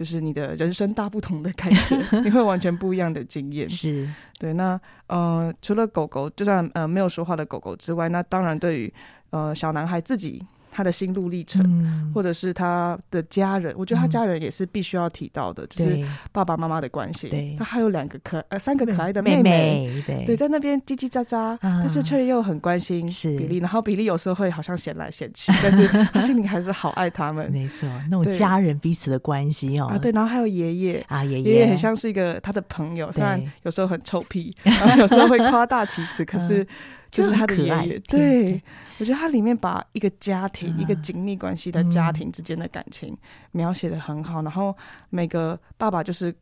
[0.00, 3.68] 就是你的人生大不同的感觉，你会完全不一样的经验。
[3.68, 4.08] 是
[4.38, 4.54] 对。
[4.54, 8.94] 那呃，除了狗狗，就算呃没有说话的狗狗之外，那当然对于
[9.28, 10.42] 呃小男孩自己。
[10.70, 17.28] 他的心路历程，嗯、或者是他的家人，我觉得他家人也是必须要提到的，嗯、就是爸爸妈妈的关系。
[17.28, 20.02] 对，他还有两个可呃三个可爱的妹妹，妹妹。
[20.06, 23.58] 对，对，在那边叽叽喳喳，啊、但是却又很关心比利。
[23.58, 27.50] 然后比利有时候会好像嫌来嫌去， 但是他心里还是好爱他们。
[27.50, 29.86] 没错，那种家人彼此的关系哦。
[29.86, 31.04] 啊，对，然后还有爷爷。
[31.08, 31.50] 啊，爷爷。
[31.52, 36.66] 爷爷很像是一个他的朋友，虽然有时候很臭屁， 然后有时候会夸大其词， 可是。
[37.10, 38.62] 就是他的爷爷，对，
[38.98, 43.16] 我觉得他里面把一个家庭，一个紧密关系的家庭之间的感情
[43.52, 44.76] 描写的很好，然后
[45.08, 46.34] 每个爸爸就是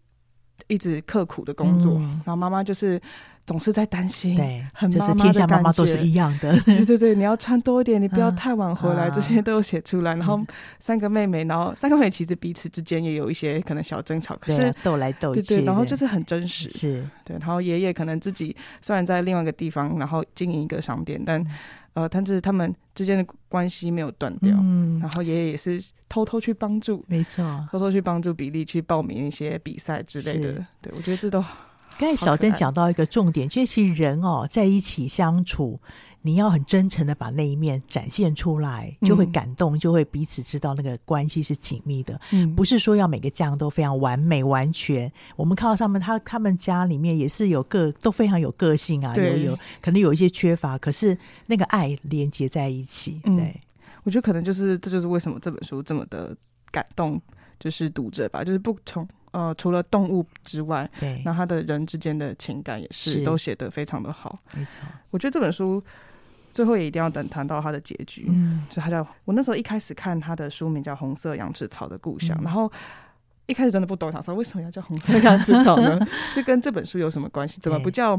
[0.66, 3.00] 一直刻苦的工作，然后妈妈就是。
[3.48, 6.54] 总是在担心，对，很是天下妈妈都是一样的。
[6.60, 10.14] 对对对，你要穿多一点，你不要 太晚回来，这些都有写出来。
[10.16, 10.38] 然后
[10.78, 17.38] 三个妹妹，然后三个妹妹其实彼此之间也有一些可能小争吵，可是斗来斗去，对对，然后就是很真实，是对。
[17.38, 21.42] 然后爷爷可能自己虽然在另外一个地方，然后经营一个商店，但
[21.94, 24.54] 呃，但是他们之间的关系没有断掉。
[24.60, 30.52] 嗯，然后爷爷也是偷偷去帮助，没错，偷偷去帮助比利去报名一些比赛之类的。
[30.82, 31.42] 对，我觉得这都。
[31.98, 35.80] 刚才小珍讲到一个重点，就是其实人哦在一起相处，
[36.22, 42.20] 你要很真诚的把那一面展现出来，就会感动，嗯、就会彼此知道那个关系是紧密的。
[42.30, 45.10] 嗯，不是说要每个家都非常完美完全。
[45.34, 53.20] 我们看到他们，他他们家里面也是有个都非常有个性啊，对有有可能有一些缺乏，可是那个爱连接在一起。
[53.24, 53.54] 对、嗯，
[54.04, 56.36] 我觉得可能就是这就是为什么这本书这么的
[56.70, 57.20] 感动，
[57.58, 59.08] 就是读者吧，就是不从。
[59.32, 64.38] 呃，除了动物之外，对，那他的人之间的情感也是，是都写得非常的好。
[64.56, 65.82] 没错，我觉得这本书
[66.52, 68.26] 最后也一定要等谈到他的结局。
[68.28, 72.70] 嗯，就他叫我那时候一开始看他的书名叫《红色羊齿草的故乡》，嗯，然后
[73.46, 75.98] 一开始真的不懂，想说为什么要叫红色羊齿草呢？
[76.34, 77.60] 就跟这本书有什么关系？
[77.60, 78.16] 怎么不叫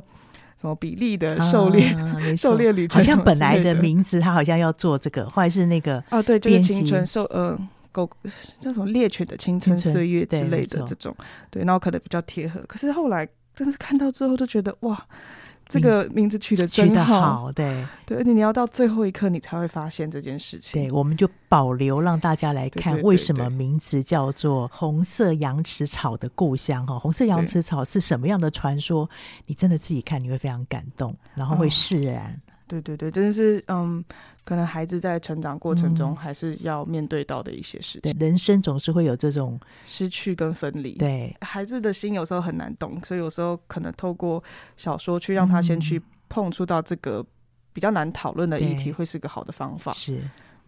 [0.62, 3.02] 什么比利的狩猎、啊、狩猎旅程？
[3.02, 7.70] 好像本来的名字他好像要做这个，或者是那个哦，对，就是青春狩，嗯、呃。
[7.92, 8.10] 狗
[8.60, 11.16] 叫什么猎犬的青春岁月之类的这种，
[11.50, 12.62] 对，然后可能比较贴合。
[12.68, 15.06] 可是后来真是看到之后就觉得哇，
[15.68, 20.82] 这个名字取得真好，对对，而且你要到最后一刻你才会发现这件事情。
[20.82, 26.98] 对，我们就保留让大家来看为什么名字叫做红色羊齿草的故乡哈？
[26.98, 29.08] 红色羊齿草是什么样的传说？
[29.46, 32.42] 你真的自己看你会非常感动，然后会释然。
[32.70, 34.06] 对对对，真的是嗯。
[34.46, 38.12] 可能孩子在成长过程中还是要面对到的一些事情。
[38.12, 40.94] 嗯、人生总是会有这种失去跟分离。
[40.94, 44.44] 对，孩子的心有时候很难懂，所以有时候可能透过
[44.76, 47.24] 小说去让他先去碰触到这个
[47.74, 49.92] 比较难讨论的议题，会是个好的方法。
[49.92, 50.20] 是，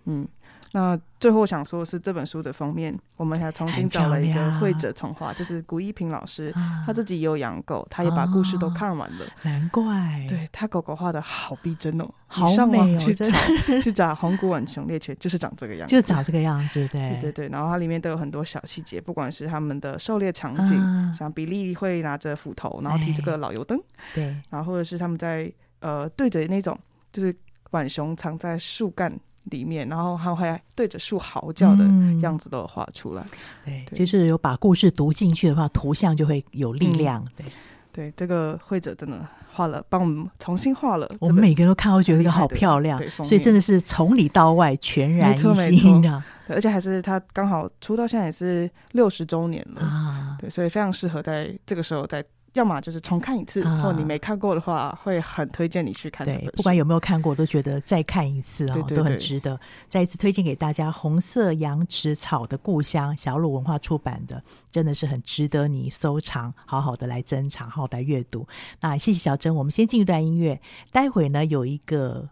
[0.05, 0.27] 嗯。
[0.73, 9.25] 那最后想说的是，这本书的封面，我们还重新找了一个绘者重画，就是古一平老师，啊、他自己也有养狗，他也把故事都看完了。
[9.43, 12.97] 难怪，对他狗狗画的好逼真哦，好美哦！
[12.97, 13.25] 去找
[13.81, 17.49] 去找红骨吻熊猎犬，就是长这个样子，就长这个样子，对对对对。
[17.49, 23.77] 然后它里面都有很多小细节，不管是他们的狩猎场景，啊、像比利会拿着斧头，然后提这个老油灯，
[24.15, 26.77] 对，然后或者是他们在呃对着那种
[27.11, 27.35] 就是
[27.71, 29.13] 浣熊藏在树干。
[29.45, 31.83] 里面，然后还会对着树嚎叫的
[32.21, 33.25] 样子都有画出来。
[33.65, 37.25] 对，就是有把故事读进去的话，图像就会有力量。
[37.35, 37.45] 对，
[37.91, 41.09] 对，这个绘者真的画了，帮我们重新画了。
[41.19, 45.47] 我们每个人都看到觉得这个好漂亮，所以真的是从里到外全然一新。
[45.49, 46.23] 没错，没错。
[46.47, 52.23] 对，而且还是他刚好出道现在也是六十周年了啊，对，所以非常适合在这个时候在。
[52.53, 56.25] 要么就是重看一次，或、啊、你没看过的话，会很推荐你去看。
[56.25, 59.57] 对，不管有没有看过，都觉得再看一次啊，都很值得。
[59.87, 68.45] 再一次推荐给大家，《红色羊齿草的故乡》，小鲁文化出版的，真的是很值得你收藏，好好的来珍藏，好好来阅读。
[68.81, 70.59] 那谢谢小珍，我们先进一段音乐，
[70.91, 72.27] 待会呢有一个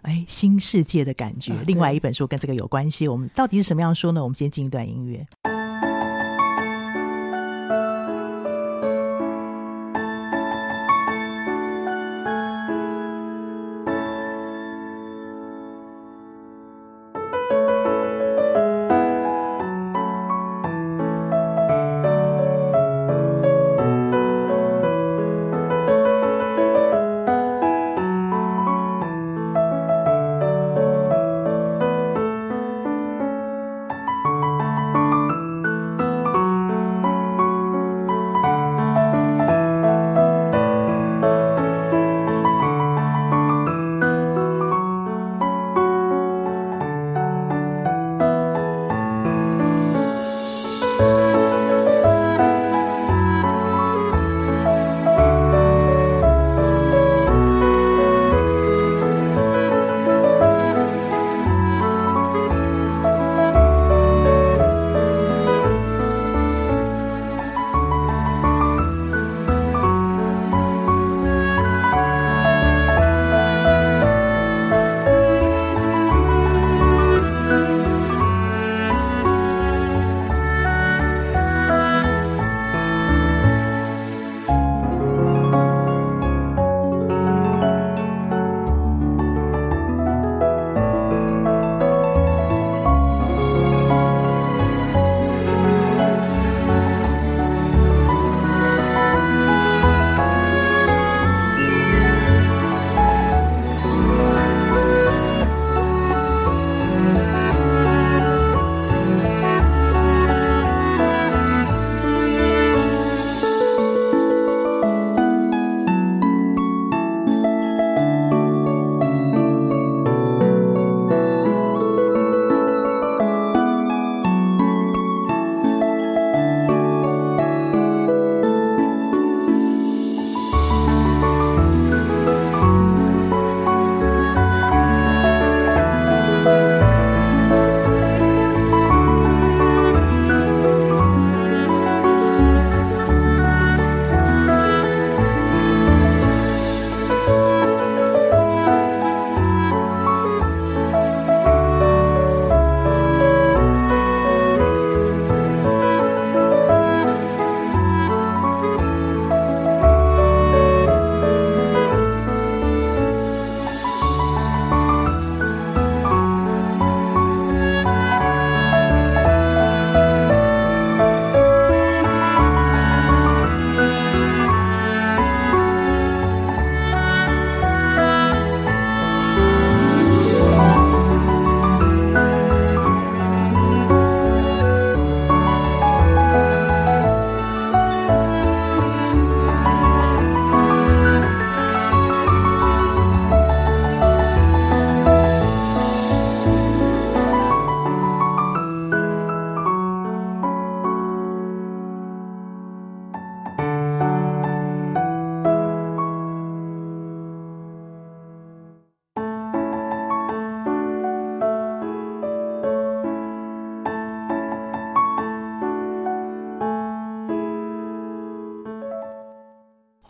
[0.00, 3.06] 哎新世界的感觉，啊、另外一本书跟这个有关系。
[3.06, 4.22] 我们到底是什么样说呢？
[4.22, 5.26] 我们先进一段音乐。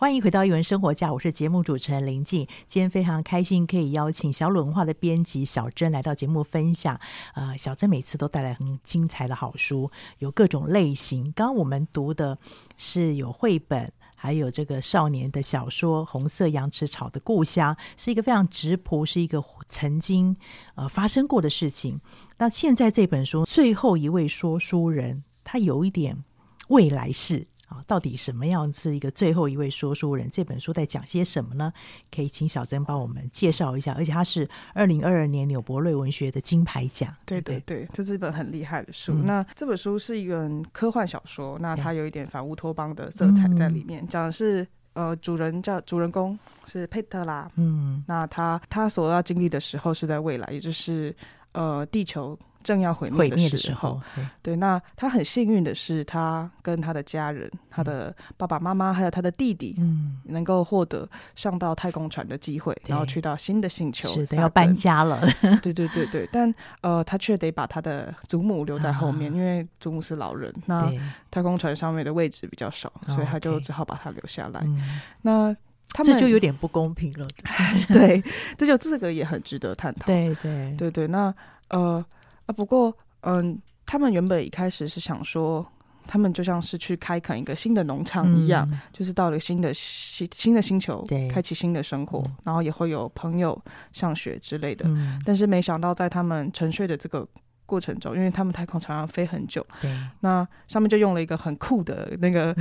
[0.02, 2.44] 欢迎回到艺文生活家，我是节目主持人林静。
[2.66, 6.98] 今天非常开心可以邀请小鲁文化的编辑小珍来到节目分享。
[7.36, 9.88] 呃，小珍每次都带来很精彩的好书，
[10.18, 11.30] 有各种类型。
[11.36, 12.36] 刚刚我们读的
[12.76, 20.36] 是有绘本，还有这个少年的小说《红色羊齿草的故乡》，是一个非常质朴，是一个曾经
[20.74, 22.00] 呃发生过的事情。
[22.38, 26.24] 那现在这本书最后一位说书人，他有一点
[26.70, 27.46] 未来式。
[27.86, 30.28] 到底什么样是一个最后一位说书人？
[30.30, 31.72] 这本书在讲些什么呢？
[32.14, 33.92] 可以请小珍帮我们介绍一下。
[33.94, 37.14] 而且它是二零二二年纽伯瑞文学的金牌奖。
[37.24, 39.12] 对对对，这是一本很厉害的书。
[39.12, 47.50] 嗯、那这本书是一个科幻小说，那它有一点反乌托邦的色彩在里面，讲的是呃，主人叫主人公是佩特拉。
[47.56, 51.14] 嗯，那他他所要经历的时候是在未来，也就是
[51.52, 52.38] 呃，地球。
[52.62, 65.20] 正要毁灭的时候，对，对，那他很幸运的是，他跟他的家人，嗯、他的爸爸妈妈还有他的弟弟，嗯，能够获得上到太空船的机会，然后去到新的星球，是的，要搬家了。
[65.62, 70.92] 对对对对，但呃，他却得把他的祖母留在后面，啊、因为祖母是老人，那
[71.30, 74.60] 太空船上面的位置比较少，所以他就只好把他留下来。
[74.64, 75.56] 嗯、那
[75.90, 77.26] 他们这就有点不公平了。
[77.92, 78.22] 对，
[78.56, 80.06] 这就这个也很值得探讨。
[80.06, 81.34] 对对对对，那
[81.68, 82.04] 呃。
[82.46, 85.64] 啊，不过，嗯，他们原本一开始是想说，
[86.06, 93.56] 他们就像是去开垦一个新的农场一样，嗯、就是到了新的新新的星球，开启新的生活，嗯、然后也会有朋友
[93.92, 94.84] 上学之类的。
[94.88, 97.26] 嗯、但是没想到，在他们沉睡的这个
[97.64, 102.52] 过程中，因为他们太空船要飞很久，对，那上面就用了一个很酷的那个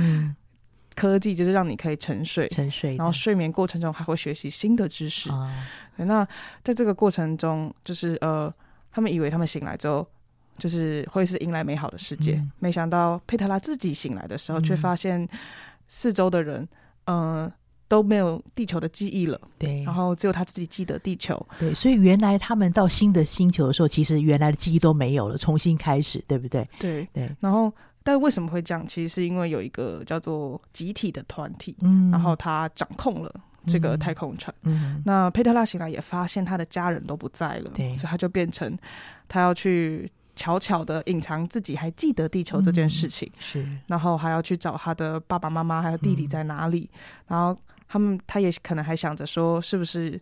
[0.94, 5.28] 科技，就是让你可以沉睡，沉睡，然后睡眠过程中还会学习新的知识。
[5.30, 5.66] 啊、
[5.96, 6.24] 那
[6.62, 8.52] 在这个过程中，就是呃。
[8.92, 10.06] 他们以为他们醒来之后，
[10.58, 12.34] 就是会是迎来美好的世界。
[12.34, 15.26] 嗯、没想到佩特拉自己醒来的时候，却发现
[15.88, 16.68] 四周的人，
[17.06, 17.52] 嗯、呃，
[17.88, 19.40] 都没有地球的记忆了。
[19.58, 21.44] 对，然后只有他自己记得地球。
[21.58, 26.68] 对，所以原来他们到新的星球的时候，其实原来的记忆都没有了，重新开始，对不对？
[26.78, 27.34] 对对。
[27.40, 27.72] 然后，
[28.02, 28.86] 但为什么会这样？
[28.86, 33.34] 其实是因为有一个叫做集体的团体，嗯，然后他掌控了。
[33.66, 38.76] 这个太空船，嗯，那佩特拉醒来也发现他的家人都不在了，所以他就变成
[39.28, 46.98] 他要去悄悄的隐藏自己还记得地球这件事情，嗯、是，然后还要去找他的爸爸妈妈还有弟弟在哪里，嗯、
[47.28, 47.56] 然后
[47.88, 50.20] 他们他也可能还想着说，是不是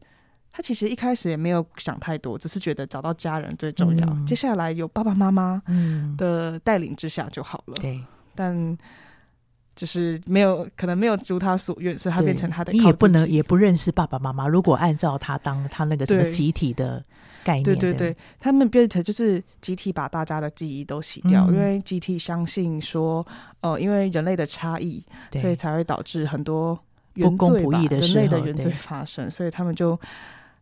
[0.52, 5.62] 他其实一开始也没有想太多，只是觉得找到家人最重要，嗯、接下来有爸爸妈妈
[6.16, 8.00] 的带领之下就好了，对，
[8.34, 8.76] 但。
[9.80, 12.70] 就是没有可能没有如他所愿，所以他变成他的。
[12.70, 14.46] 你也不能也不认识爸爸妈妈。
[14.46, 17.02] 如果按照他当他那个什么集体的
[17.42, 23.26] 概念，对对对，他们变成就是集体把大家的记忆都洗掉，嗯、因为集体相信说，
[23.62, 26.78] 呃，因为人类的差异，对所以才会导致很多
[27.14, 29.98] 不公不义的人类的原罪发生，所以他们就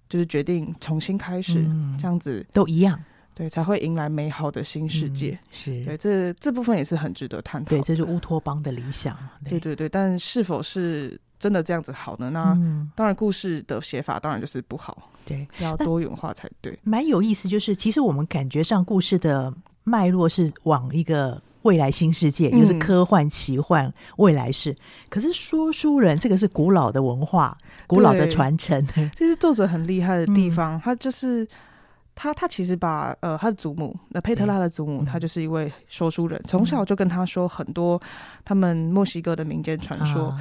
[0.08, 2.96] 就是决定重新开始，嗯、这样子都一样。
[3.38, 5.30] 对，才会迎来美好的新世界。
[5.30, 7.70] 嗯、是对，这这部分也是很值得探讨。
[7.70, 9.16] 对，这是乌托邦的理想。
[9.44, 12.30] 对，对对对，但是否是真的这样子好呢？
[12.30, 15.08] 那、嗯、当然，故事的写法当然就是不好。
[15.24, 16.76] 对，要多元化才对。
[16.82, 24.76] 蛮有意思，就是其实我们感觉上故事的脉络是往一个未来新世界，嗯、就是科幻奇幻未来式。
[25.08, 28.84] 可是说书人这个是古老的文化，古老的传承。
[29.14, 31.46] 这是作者很厉害的地方，嗯、他就是。
[32.20, 38.00] 他他其实把呃他的祖母，那佩特拉的祖母，他就是一位说书人，从小就跟他说很多
[38.44, 40.36] 他们墨西哥的民间传说，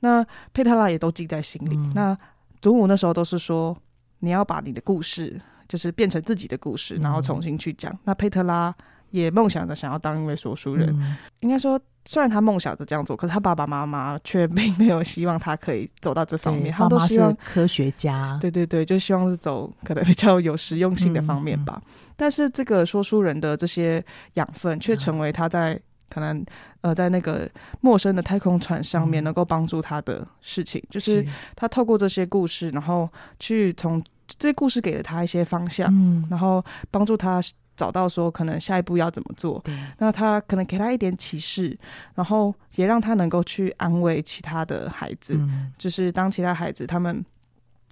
[0.00, 1.76] 那佩特拉也都记在心里。
[1.94, 2.18] 那
[2.60, 3.76] 祖母那时候都是说，
[4.18, 7.96] 你要把你的故事就是变成自己的故事，然后重新去讲。
[8.02, 8.74] 那佩特拉
[9.10, 10.92] 也梦想着想要当一位说书人，
[11.38, 11.80] 应该说。
[12.10, 16.74] 虽然他梦想着这样做，可是他爸爸妈妈却并没有希望他可以走到这方面。
[16.74, 21.74] 他都希望科学家，对对对，就希望是走可能比较有实用性的方面吧。
[21.76, 24.04] 嗯嗯、但是这个说书人的这些
[24.34, 26.44] 养分，却成为他在可能
[26.80, 27.48] 呃在那个
[27.80, 33.08] 陌生的太空船上面能够帮助他的事情，嗯、就是他透过这些故事，然后
[33.38, 37.40] 去从这些故事给了他一些方向，嗯、然后帮助他。
[37.80, 39.62] 找到说可能下一步要怎么做，
[39.96, 41.74] 那他可能给他一点启示，
[42.14, 47.24] 然后也让他能够去安慰其他的孩子，嗯、就是当其他孩子他们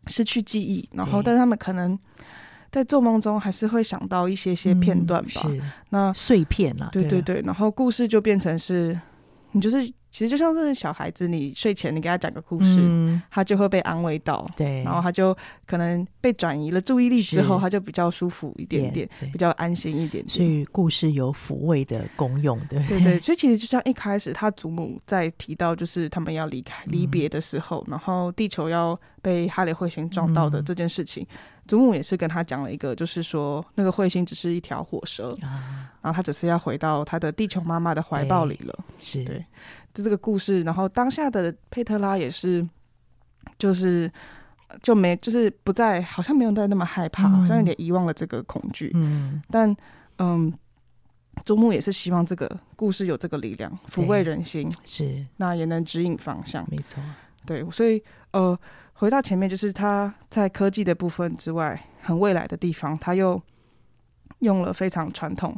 [0.08, 1.98] 失去记忆，然后但他们可能
[2.70, 9.00] 在做梦中还是会想到一些些片段吧，嗯、那碎片啊，对对对，对然后故事就变成是
[9.52, 9.78] 你就是
[10.10, 15.36] 其实就像是小孩子，你睡前你给他讲个故事，嗯、他就会被安慰到，对，然后他就
[15.66, 20.28] 可能被转移了注意力之后，他就比较舒服一点点，比较安心一点点。
[20.28, 23.20] 所以故事有抚慰的功用，对对对。
[23.22, 31.22] 所以其实就像一开始他祖母在提到，就是他们要离开离别的时候，嗯、然后地球要被哈雷彗星撞到的这件事情。
[31.24, 31.36] 嗯
[31.68, 38.74] 祖母也是跟他讲了一个，就是说那个彗星只是一条火蛇，啊、然后他只是要回到他的地球妈妈的怀抱里了。
[38.96, 39.44] 是对，就
[40.02, 40.62] 这个故事。
[40.62, 42.66] 然后当下的佩特拉也是，
[43.58, 44.10] 就是
[44.82, 48.90] 就没，就是不再，好像没有再那么害怕，嗯、好像有点遗忘了这个恐惧。
[48.94, 49.74] 嗯，但
[50.18, 50.52] 嗯，
[51.44, 56.66] 祖母也是希望这个故事有这个力量抚慰人心，是那也能指引方向。
[56.70, 57.02] 没错，
[57.46, 58.58] 对，所以呃。
[59.00, 63.40] 回到前面，就是他在科技的部分之外，很未来的地方，他又
[64.40, 65.56] 用了非常传统，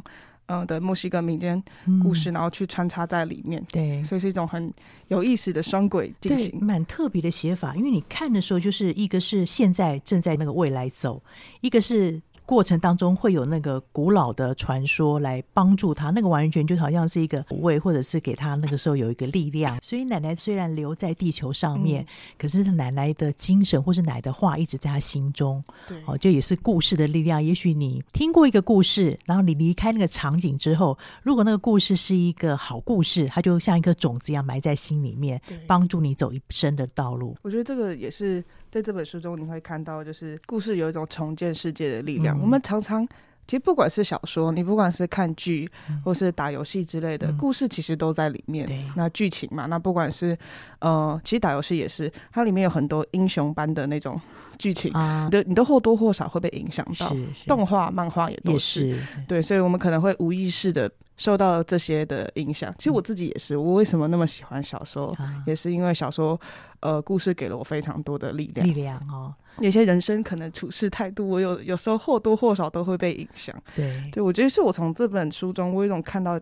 [0.51, 1.61] 呃的墨西哥民间
[2.03, 3.63] 故事，嗯、然后去穿插在里面。
[3.71, 4.71] 对，所以是一种很
[5.07, 7.75] 有意思的双轨进行，蛮特别的写法。
[7.75, 11.21] 因为你看的时候，就是一个是现在正在那个未来走，
[11.61, 12.21] 一个是。
[12.45, 19.79] 过程当中会有那个古老的传说来帮助他，那个完全就好像是一个抚慰，或者是给他那个时候有一个力量。
[19.83, 25.63] 所以奶奶虽然留在地球上面，嗯、可是奶奶的精神或是奶奶的话一直在他心中。
[25.87, 27.41] 对，哦，就也是故事的力量。
[27.41, 37.37] 也许你听过一个故事，然后你离开那个场景之后，如果那个故事是一个好故事，它就像一颗种子一样埋在心里面，帮助你走一生的道路。
[37.43, 38.43] 我觉得这个也是。
[38.71, 42.37] 在这本书中，你会看到，就是故事有一种重建世界的力量。
[42.37, 43.05] 嗯、我们常常，
[43.45, 45.69] 其实不管是小说，你不管是看剧，
[46.05, 48.65] 或是打游戏之类的，嗯、故事其实都在里面。
[48.65, 50.37] 对那剧情嘛，那不管是
[50.79, 54.17] 呃，其实打游戏也是，它里面有很多英雄般的那种
[54.57, 57.13] 剧情，啊、你的你都或多或少会被影响到。
[57.47, 58.97] 动画、漫画也都是。
[59.27, 60.89] 对，所以我们可能会无意识的。
[61.17, 63.55] 受到这些的影响，其实我自己也是。
[63.55, 66.39] 我为什么那么喜欢小说，啊、也是因为小说，
[66.81, 68.67] 呃，故事给了我非常多的力量。
[68.67, 73.55] 力量哦，有些人生可能处事态度，我有有时候或多或少都会被影响。
[73.75, 76.39] 对，对我觉得是我从这本书中，我有一种看到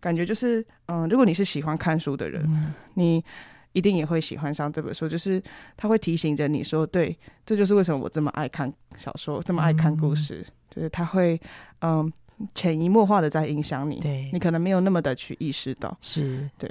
[0.00, 3.24] 感觉，就是嗯、呃，如果你是喜欢看书的人，嗯、你
[3.72, 5.08] 一定也会喜欢上这本书。
[5.08, 5.42] 就是
[5.76, 10.44] 他会提醒着你说，对，这就是为什么我这么爱看小说，这么爱看故事。
[10.48, 11.40] 嗯、就是他会
[11.80, 11.98] 嗯。
[11.98, 12.12] 呃
[12.52, 16.68] 潜移默化的在影响你，对，你可能没有那么的去意识到，是对，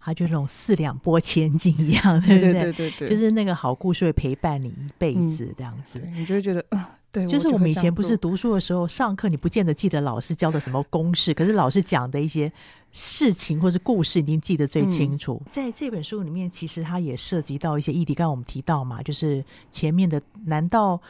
[0.00, 2.52] 它就那种四两拨千斤一样，对不对？
[2.52, 12.50] 对对对，就是那个好故事会陪伴你一辈子这样子，嗯、你就会觉得，嗯，对，就是我们以前不是读书的时候，上课你不见得记得老师教的什么公式，可是老师讲的一些
[12.92, 15.40] 事情或是故事，一定记得最清楚。
[15.44, 21.00] 嗯、在这本书里面，其实它也涉及到一些议题，刚刚我们提到嘛，就是前面的，难道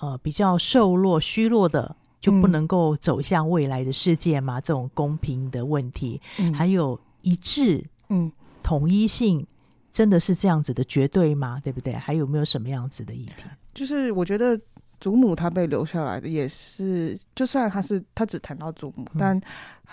[0.00, 1.94] 呃比较瘦弱、虚弱的？
[2.20, 4.58] 就不能够走向未来的世界吗？
[4.58, 8.30] 嗯、这种公平的问题，嗯、还有一致，嗯，
[8.68, 9.46] 统一性，
[9.90, 11.58] 真的是这样子的绝对吗？
[11.64, 11.94] 对不对？
[11.94, 13.44] 还有没有什么样子的议题？
[13.72, 14.60] 就是我觉得
[15.00, 19.40] 祖母她被留下来的也是，就算她是她只谈到祖母，嗯、但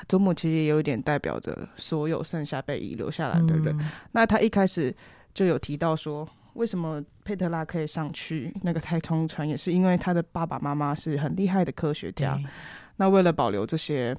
[0.10, 3.74] 祖母其实也有一点代表着所有剩下被遗留下来的人。
[3.80, 4.94] 嗯、那她一开始
[5.34, 6.28] 就有提到说。
[6.56, 9.46] 为什么佩特拉可以上去那个太空船？
[9.46, 12.40] 也是因为他的爸爸妈妈是很厉害的科学家。
[12.96, 14.16] 那为了保留这些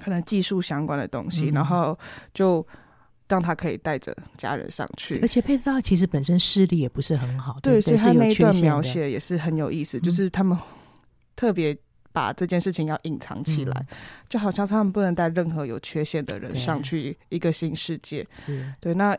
[0.00, 1.98] 可能技术相关的东西，嗯、然后
[2.32, 2.64] 就
[3.30, 5.18] 让他可以带着家人上去。
[5.22, 10.58] 而且佩特拉其实本身视力也不是很好，对，对对，所以他那一段描写也是很有意思，嗯、就是他们
[11.34, 11.74] 特别
[12.12, 13.96] 把这件事情要隐藏起来，嗯、
[14.28, 18.26] 就好像他们不能带任何有缺陷的人上去一个新世界。
[18.34, 19.16] 是对，那。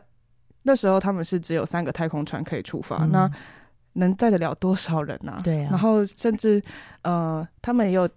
[0.64, 3.30] 那时候他们是只有三个太空船可以出发，嗯、那
[3.94, 5.40] 能载得了多少人呢、啊？
[5.42, 5.68] 对啊。
[5.72, 6.62] 然后甚至
[7.02, 8.08] 呃，他们也有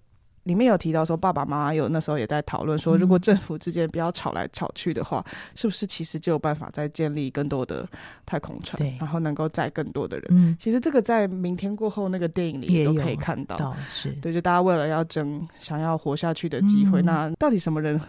[0.45, 7.87] 里面有提到说，爸爸妈妈有那时候也在讨论说，如果政府之间不要吵来吵去的话，嗯、是不是其实就有办法再建立更多的
[8.25, 10.27] 太空船，然后能够载更多的人？
[10.29, 14.11] 嗯，其实这个在《明天过后》那个电影里也都可以看到，到是。
[14.21, 17.99] 对，就大家为了要争想要活下去的机会，嗯、那到底什么人？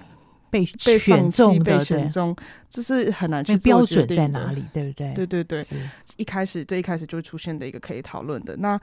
[0.49, 2.35] 被被选中，被选中，
[2.71, 5.13] 这是很难去标准在哪里，对不对？
[5.13, 5.67] 对对对，
[6.17, 8.57] 一开始最一开始就会出现的一个可以讨论的。
[8.59, 8.81] 那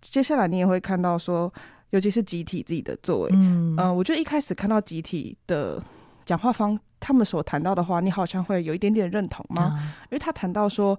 [0.00, 1.52] 接下来你也会看到说，
[1.92, 5.82] 尤其是集体自己的作为，嗯、呃，我觉得一开始看到集体的
[6.24, 9.78] 讲话方，他们所谈到的话，你好像会有一点点认同吗？
[9.78, 10.98] 嗯、因为他谈到说，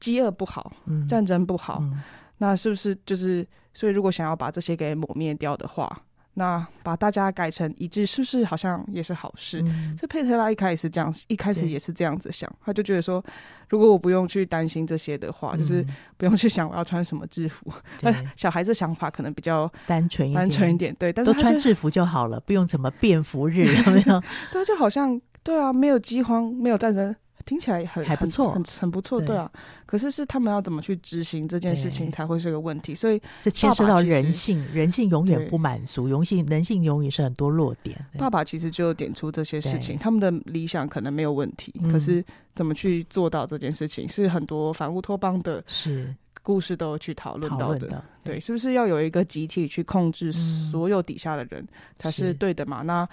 [0.00, 2.02] 饥饿不好，嗯、战争不好，嗯、
[2.38, 6.02] 那是不是就是所以如果想要把这些给抹灭掉的话？
[6.34, 9.60] 那把大家改成一致，是不是好像也是好事？
[9.62, 13.22] 嗯，所以佩特拉一开始是这样，一开始也是这样子想，他就觉得说，
[13.68, 15.84] 如果我不用去担心这些的话，嗯、就是
[16.16, 17.70] 不用去想我要穿什么制服。
[18.00, 24.22] 对 小孩子想法可能比较单纯，单纯一点，对，但是都穿制服就好了，不用怎么便服日，有没有？
[24.50, 27.14] 对，就好像对啊，没有饥荒，没有战争。
[27.42, 29.50] 听起来很还不错，很很不错，对，啊。
[29.84, 38.02] 可是是他们要怎么去执行这件事情才会是个问题，所以这牵涉到人性，人性永远不满足，人性人性永远是很多弱点。
[38.18, 42.24] 爸爸其实就点出这些事情，他们的理想可能没有问题，可是
[42.54, 48.02] 怎么去做到这件事情，是很多反乌托邦的是故事都去讨论到的。
[48.24, 51.66] 对，是不是要有一个集体去控制所有底下的人
[51.96, 52.82] 才是对的嘛？
[52.82, 53.06] 那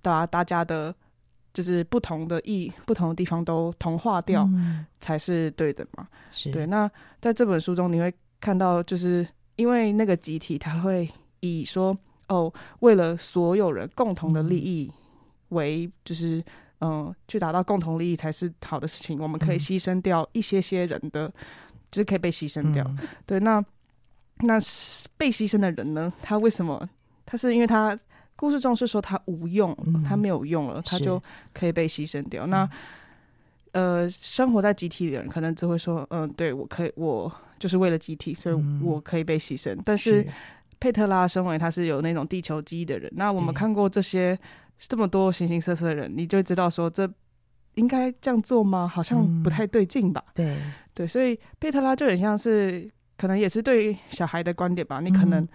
[0.00, 0.94] 大大家的。
[1.52, 4.48] 就是不同的意，不同的地方都同化掉，
[5.00, 6.08] 才是对的嘛？
[6.30, 6.66] 是对。
[6.66, 6.90] 那
[7.20, 9.26] 在这本书中，你会看到，就是
[9.56, 11.06] 因为那个集体，他会
[11.40, 11.94] 以说
[12.28, 14.90] 哦，为了所有人共同的利益
[15.50, 16.38] 为，就是
[16.78, 19.18] 嗯、呃，去达到共同利益才是好的事情。
[19.18, 21.28] 我们可以牺牲掉一些些人的，
[21.90, 22.90] 就是可以被牺牲掉。
[23.26, 23.62] 对，那
[24.38, 24.58] 那
[25.18, 26.12] 被牺牲的人呢？
[26.22, 26.88] 他为什么？
[27.26, 27.98] 他是因为他。
[28.42, 29.72] 故事中是说他无用，
[30.04, 31.22] 他没有用了，嗯、他就
[31.54, 32.44] 可以被牺牲掉。
[32.48, 32.68] 那
[33.70, 39.76] 呃，生活在集体的人可能只会说，嗯、呃，对我可以，我就是为了集体，所以我可以被牺牲。
[39.76, 40.26] 嗯、但是
[40.80, 44.36] 佩特拉身为他是有那种地球记忆的人，那我们看过这些
[44.76, 47.08] 这么多形形色色的人，你就知道说，这
[47.76, 48.88] 应该这样做吗？
[48.88, 50.20] 好像不太对劲吧？
[50.34, 50.58] 嗯、对
[50.94, 54.98] 对，所以佩特拉就很像是，可能也是对小孩的观点吧。
[54.98, 55.46] 你可能。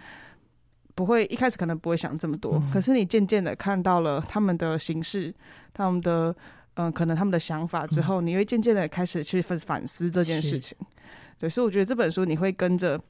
[0.98, 5.32] 不会一开始可能不会想这么多，嗯、可是你渐渐的看到了他们的形式，
[5.72, 6.34] 他们的
[6.74, 10.76] 嗯、呃，可能他们的想法之后，嗯、你会渐渐的开始去反反思这件事情。
[11.38, 13.00] 对，所以我觉得这本书你会跟着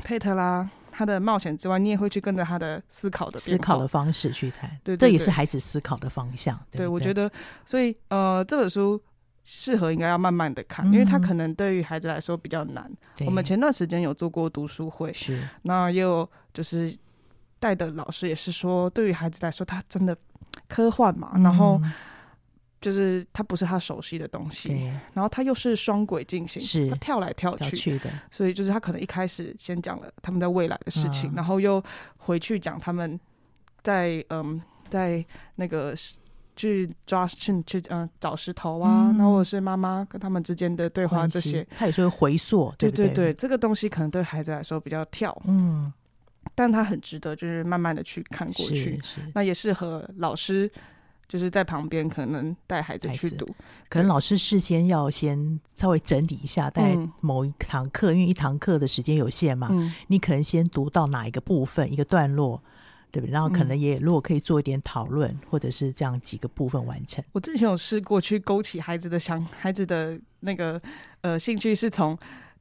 [0.00, 4.68] 佩特拉他的冒险之外，你也会去跟着他的思考的思考的方式去谈。
[4.84, 6.60] 对，对，对，这也是孩子思考的方向。
[6.72, 7.32] 对，我觉得，
[7.64, 9.02] 所以呃，这本书
[9.44, 12.92] 适合应该要慢慢的看，嗯、因为他可能对于孩子来说比较难。
[13.16, 16.94] 对我们前段时间有做过读书会，是那也有就是。
[17.64, 20.14] 带的老师也是说，对于孩子来说，他真的
[20.68, 21.80] 科幻嘛，嗯、然后
[22.78, 24.84] 就是他不是他熟悉的东西，对。
[25.14, 31.82] 然后他又是双轨进行，是他跳来跳去，去的，所以就是他可能一开始先讲了他们在未来的事情，嗯、然后又
[32.18, 33.18] 回去讲他们
[33.82, 34.60] 在嗯
[34.90, 35.94] 在那个
[36.54, 43.08] 去抓去去嗯找石头啊，嗯、然后或者是妈妈跟他们之间的对话这些，他也是会回溯，对对？
[43.08, 45.90] 对，这个东西可能对孩子来说比较跳，嗯。
[46.54, 49.00] 但他很值得，就是慢慢的去看过去，
[49.34, 50.70] 那也适合老师，
[51.28, 53.46] 就是在旁边可能带孩子去读，
[53.88, 62.62] 可能老师事先要先稍微整理一下，在某一堂课，嗯、因为一堂课的时间有限嘛，嗯、你可能先读到哪一个部分，一个段落，
[63.10, 63.32] 对不对？
[63.32, 67.24] 然后可能也如果可以做一点讨论，嗯、或者是这样几个部分完成。
[67.32, 70.80] 我之前有试过去勾起孩子的想，孩子的那个
[71.22, 72.16] 呃兴趣是从。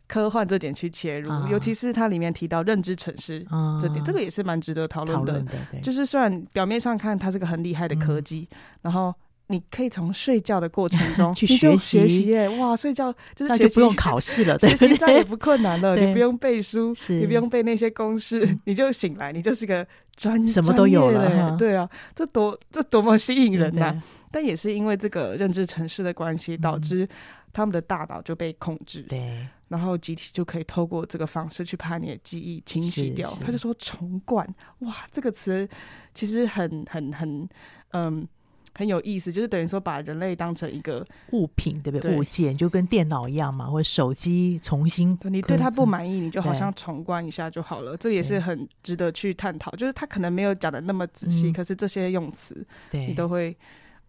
[0.08, 3.40] 科幻这点去切入，啊、尤其是它里面提到认知城市
[3.82, 5.42] 这点，啊、这个也是蛮值得讨论的。
[5.42, 9.14] 的就是虽然表面上看它是个很厉害的科技，嗯、然后
[9.48, 16.06] 你可以从睡觉的过程中 去学习，学习哇，睡觉就是就不用考试了，对，学习再也不困难了， 对。
[16.06, 17.14] 你不用背书，是。
[17.14, 19.86] 你不用背那些公式，嗯、你就醒来，你就是个
[20.16, 24.04] 专什么都有了，对啊，这多这多么吸引人呐、啊！
[24.32, 27.08] 但也是因为这个认知城市的关系，导致
[27.52, 29.04] 他们的大脑就被控制。
[29.04, 29.48] 对。
[29.74, 33.28] 然后集体就可以透过这个方式去把你的记忆清洗掉。
[33.44, 34.48] 他就说重灌，
[34.82, 35.68] 哇，这个词
[36.14, 37.50] 其实很很很
[37.90, 38.28] 嗯
[38.76, 42.12] 很有意思，就是等于说把人类当成一个物品，对不对？
[42.12, 47.98] 对物件就跟电脑一样嘛，或者手机重新，你对它不满意，你就好像重灌一下就好了。
[47.98, 49.72] 对这也是很值得去探讨。
[49.72, 53.58] 就是他可能没有讲的那么仔细，嗯、可是这些用词，对你都会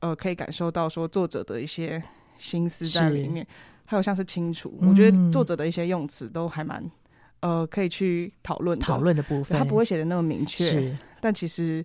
[0.01, 2.03] 呃可以感受到说作者的一些
[2.37, 3.47] 心思在里面。
[3.95, 6.85] 还有像是清楚，嗯、我觉得作者的一些用词都还蛮，
[7.41, 9.57] 呃，可以去讨论讨论的部分。
[9.57, 11.85] 他不会写的那么明确，但其实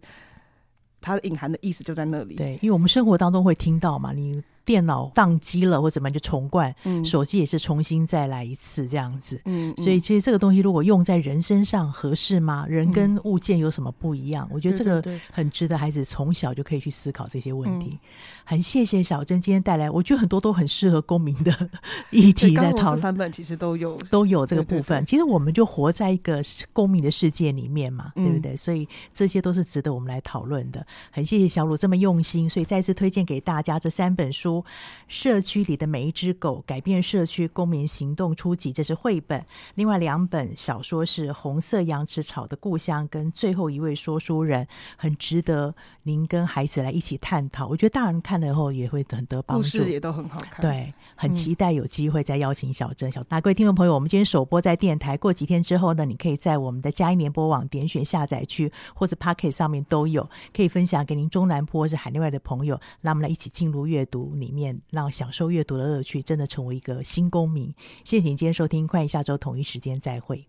[0.99, 2.35] 它隐含的意思就在那里。
[2.35, 4.43] 对，因为我们生活当中会听到嘛，你。
[4.69, 12.67] 电脑宕机了或怎么就重灌，嗯、手机也是重新再来一次这样子，嗯嗯、所以其实这个东西如果用在人身上合适吗？
[12.69, 14.47] 人跟物件有什么不一样？
[14.51, 17.87] 嗯、我觉得这个很值得孩子从小就可以去思考这些问题。
[17.93, 17.99] 嗯、
[18.43, 21.69] 很谢谢小珍今天带来，我觉得很多都很适合公民的
[22.11, 22.97] 议题在讨论。
[23.01, 24.99] 三本其实都有都有这个部分。
[24.99, 28.55] 对对对，其实我们就活在一个公民的世界里面嘛，嗯、对不对？
[28.55, 30.85] 所以这些都是值得我们来讨论的。
[31.09, 34.58] 很谢谢小鲁这么用心，所以再次推荐给大家这三本书。
[34.59, 34.65] 书
[35.07, 39.41] 《社区里的每一只狗：改变社区公民行动初级》，这是绘本；
[39.75, 44.65] 另外两本小说是《红色羊齿草的故乡》跟《最后一位说书人》，
[44.97, 47.67] 很值得您跟孩子来一起探讨。
[47.67, 50.61] 我觉得大人看了以后也会很得帮助，故事也都很好看。
[50.61, 67.73] 对，很期待有机会再邀请小珍、小、嗯、那各位听众朋友，我们今天首播在电台，过几天之后呢，你可以在我们的佳音联播网点选下载区或者 Pocket 上面都有，可以分享给您中南坡或是海内外的朋友，让我们来一起进入阅读面，让享受阅读的乐趣，真的成为一个新公民。
[68.03, 70.48] 谢谢您今天收听，欢迎下周同一时间再会。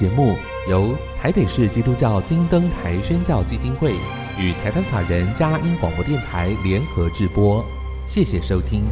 [0.00, 0.34] 节目
[0.66, 3.92] 由台北市基督教金灯台宣教基金会
[4.38, 7.62] 与财团法人嘉音广播电台联合制播，
[8.06, 8.82] 谢谢收听。